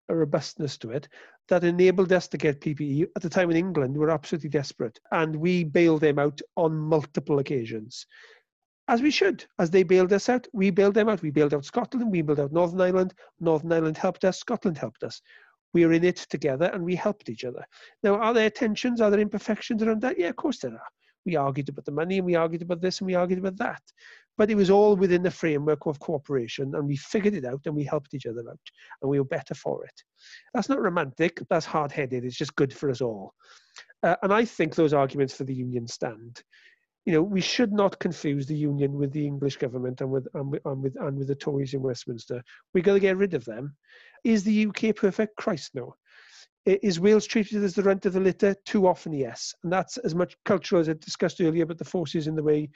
[0.09, 1.09] a robustness to it
[1.49, 3.09] that enabled us to get PPE.
[3.15, 6.77] At the time in England, we were absolutely desperate and we bailed them out on
[6.77, 8.07] multiple occasions.
[8.89, 11.21] As we should, as they bailed us out, we bailed them out.
[11.21, 13.15] We bailed out Scotland, we bailed out Northern Ireland.
[13.41, 15.21] Northern Ireland helped us, Scotland helped us
[15.77, 17.63] we are in it together and we helped each other.
[18.03, 19.03] Now, are there tensions?
[19.03, 20.19] Are there imperfections around that?
[20.19, 20.89] Yeah, of course there are.
[21.27, 23.83] We argued about the money and we argued about this and we argued about that.
[24.39, 27.77] But it was all within the framework of cooperation and we figured it out and
[27.77, 28.67] we helped each other out
[29.03, 30.03] and we were better for it.
[30.55, 33.35] That's not romantic, that's hard headed, it's just good for us all.
[34.03, 36.43] Uh, and I think those arguments for the union stand
[37.07, 40.51] you know, we should not confuse the union with the English government and with and
[40.51, 42.43] with and with, and with the Tories in Westminster.
[42.75, 43.77] We're going to get rid of them.
[44.25, 45.37] Is the UK perfect?
[45.37, 45.95] Christ, no.
[46.67, 48.57] Is Wales treated as the rent of the litter?
[48.65, 49.55] Too often, yes.
[49.63, 52.69] And that's as much cultural as I discussed earlier about the forces in the way,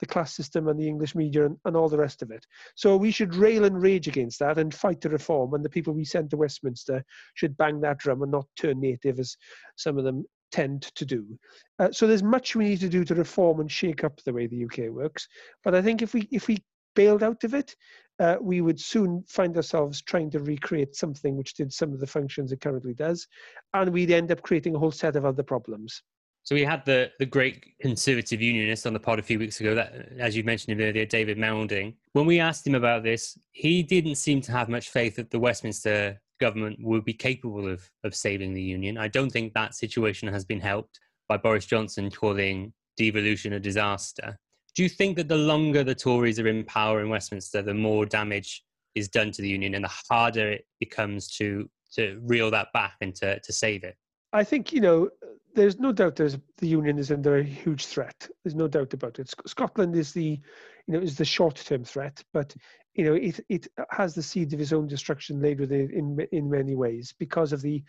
[0.00, 2.44] the class system and the English media and, and all the rest of it.
[2.74, 5.54] So we should rail and rage against that and fight to reform.
[5.54, 9.20] And the people we send to Westminster should bang that drum and not turn native
[9.20, 9.36] as
[9.76, 11.38] some of them tend to do.
[11.78, 14.46] Uh, so there's much we need to do to reform and shake up the way
[14.46, 15.28] the UK works.
[15.64, 17.76] But I think if we if we bailed out of it,
[18.18, 22.06] uh, we would soon find ourselves trying to recreate something which did some of the
[22.06, 23.26] functions it currently does,
[23.74, 26.02] and we'd end up creating a whole set of other problems.
[26.42, 29.74] So we had the the great conservative unionist on the pod a few weeks ago.
[29.74, 31.94] That, as you mentioned earlier, David Melding.
[32.12, 35.40] When we asked him about this, he didn't seem to have much faith that the
[35.40, 38.98] Westminster government would be capable of, of saving the union.
[38.98, 44.38] I don't think that situation has been helped by Boris Johnson calling devolution a disaster.
[44.74, 48.04] Do you think that the longer the Tories are in power in Westminster, the more
[48.04, 48.62] damage
[48.94, 52.94] is done to the union and the harder it becomes to, to reel that back
[53.00, 53.96] and to, to save it?
[54.32, 55.08] I think, you know,
[55.56, 58.28] there's no doubt there's the union is under a huge threat.
[58.44, 59.32] There's no doubt about it.
[59.46, 60.38] Scotland is the,
[60.86, 62.54] you know, is the short-term threat, but
[62.94, 66.50] you know, it it has the seed of its own destruction laid within in in
[66.50, 67.82] many ways because of the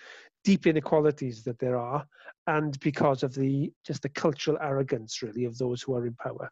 [0.43, 2.05] deep inequalities that there are,
[2.47, 6.49] and because of the just the cultural arrogance really of those who are in power.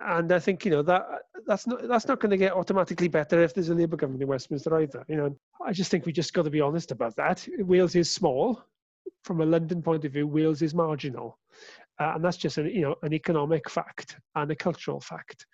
[0.00, 1.06] And I think you know that
[1.46, 4.28] that's not that's not going to get automatically better if there's a Labour government in
[4.28, 5.04] Westminster either.
[5.08, 7.46] You know, I just think we just got to be honest about that.
[7.58, 8.62] Wales is small,
[9.24, 10.26] from a London point of view.
[10.26, 11.38] Wales is marginal,
[11.98, 15.46] uh, and that's just an you know an economic fact and a cultural fact.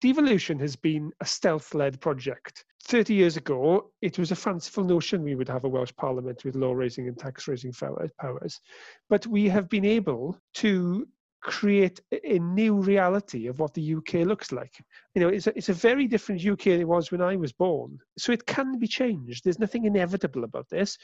[0.00, 2.64] Devolution has been a stealth led project.
[2.82, 6.54] 30 years ago, it was a fanciful notion we would have a Welsh Parliament with
[6.54, 8.60] law raising and tax raising powers.
[9.08, 11.08] But we have been able to
[11.44, 14.82] create a new reality of what the UK looks like.
[15.14, 17.52] You know, it's a, it's a very different UK than it was when I was
[17.52, 17.98] born.
[18.18, 19.44] So it can be changed.
[19.44, 20.96] There's nothing inevitable about this.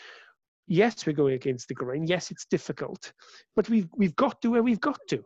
[0.70, 2.06] Yes, we're going against the grain.
[2.06, 3.12] Yes, it's difficult,
[3.56, 5.24] but we've we've got to where we've got to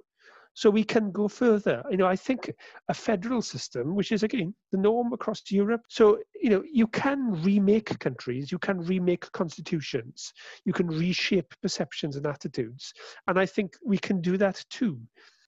[0.55, 1.85] so we can go further.
[1.91, 2.51] You know, I think
[2.89, 5.83] a federal system, which is again the norm across Europe.
[5.91, 10.33] So you know, you can remake countries, you can remake constitutions,
[10.65, 12.95] you can reshape perceptions and attitudes,
[13.27, 14.99] and I think we can do that too.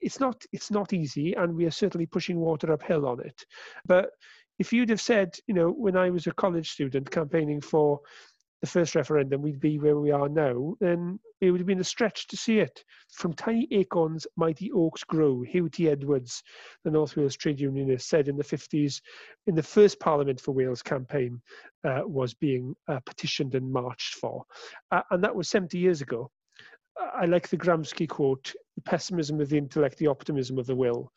[0.03, 3.47] It's not it's not easy, and we are certainly pushing water uphill on it.
[3.87, 4.11] But
[4.59, 8.01] if you'd have said, you know, when I was a college student campaigning for
[8.61, 11.85] the first referendum, we'd be where we are now, then it would have been a
[11.85, 12.83] stretch to see it.
[13.13, 15.89] From tiny acorns, mighty oaks grow, Huw T.
[15.91, 16.43] Edwards,
[16.83, 19.01] the North Wales trade unionist, said in the 50s,
[19.47, 21.41] in the first Parliament for Wales campaign
[21.85, 24.45] uh, was being uh, petitioned and marched for.
[24.91, 26.31] Uh, and that was 70 years ago.
[27.15, 31.13] I like the Gramsci quote the pessimism of the intellect, the optimism of the will.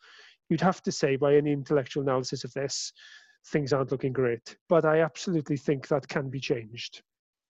[0.50, 2.92] You'd have to say, by any intellectual analysis of this,
[3.46, 4.56] things aren't looking great.
[4.68, 7.02] But I absolutely think that can be changed.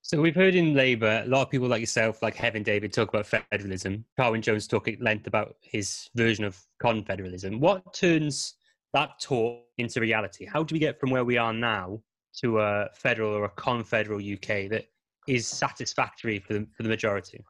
[0.03, 3.09] So we've heard in Labour a lot of people like yourself, like Hefin David, talk
[3.09, 4.03] about federalism.
[4.17, 7.59] Carwyn Jones talk at length about his version of confederalism.
[7.59, 8.55] What turns
[8.93, 10.45] that talk into reality?
[10.45, 12.01] How do we get from where we are now
[12.37, 14.85] to a federal or a confederal UK that
[15.27, 17.43] is satisfactory for the, for the majority?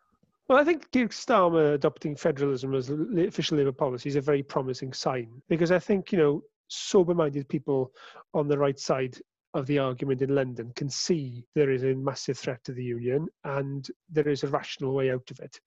[0.50, 4.92] Well, I think Keir Starmer adopting federalism as official Labour policy is a very promising
[4.92, 7.92] sign because I think, you know, sober minded people
[8.34, 9.18] on the right side
[9.54, 13.28] of the argument in London can see there is a massive threat to the union
[13.44, 15.60] and there is a rational way out of it.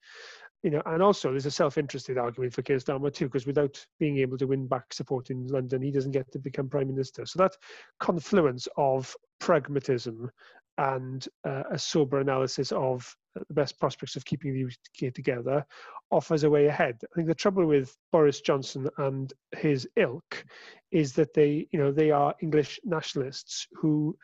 [0.63, 4.17] You know, and also there's a self-interested argument for Keir Starmer too, because without being
[4.19, 7.27] able to win back support in London, he doesn't get to become prime minister.
[7.27, 7.57] So that
[8.01, 10.31] confluence of pragmatism
[10.79, 15.65] and uh, a sober analysis of the best prospects of keeping the UK together
[16.11, 17.01] offers a way ahead.
[17.13, 20.45] I think the trouble with Boris Johnson and his ilk
[20.91, 24.17] is that they, you know, they are English nationalists who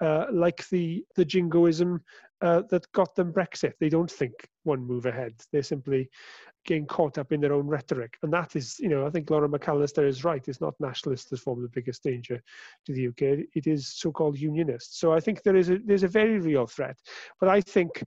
[0.00, 2.02] uh, like the the jingoism
[2.40, 3.74] uh, that got them Brexit.
[3.78, 4.32] They don't think
[4.64, 5.34] one move ahead.
[5.52, 6.10] They're simply
[6.64, 9.48] getting caught up in their own rhetoric, and that is, you know, I think Laura
[9.48, 10.46] McAllister is right.
[10.46, 12.42] It's not nationalists that form the biggest danger
[12.86, 13.46] to the UK.
[13.54, 14.98] It is so-called unionists.
[14.98, 16.98] So I think there is a there's a very real threat.
[17.38, 18.02] But I think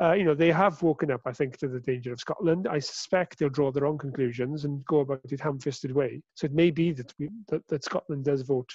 [0.00, 2.68] uh, you know, they have woken up, I think, to the danger of Scotland.
[2.70, 6.22] I suspect they'll draw their own conclusions and go about it ham-fisted way.
[6.34, 8.70] So it may be that, we, that, that Scotland does vote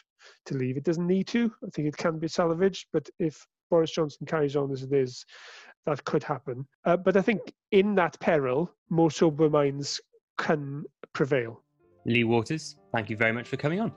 [0.48, 0.76] to leave.
[0.76, 1.52] It doesn't need to.
[1.66, 2.88] I think it can be salvaged.
[2.92, 5.26] But if Boris Johnson carries on as it is,
[5.86, 6.66] that could happen.
[6.86, 10.02] Uh, but I think in that peril, more sober minds
[10.38, 11.64] can prevail.
[12.06, 13.94] Lee Waters, thank you very much for coming on.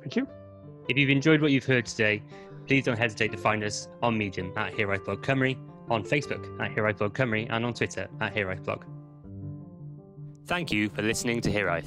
[0.00, 0.26] Thank you.
[0.88, 2.22] If you've enjoyed what you've heard today,
[2.66, 5.56] please don't hesitate to find us on Medium at Hiraeth Blog Cymru
[5.88, 8.84] on Facebook at Hiraeth Blog Cymru and on Twitter at Hiraeth Blog.
[10.46, 11.86] Thank you for listening to Hiraeth.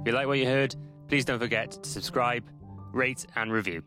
[0.00, 0.74] If you like what you heard,
[1.08, 2.44] please don't forget to subscribe,
[2.92, 3.82] rate, and review.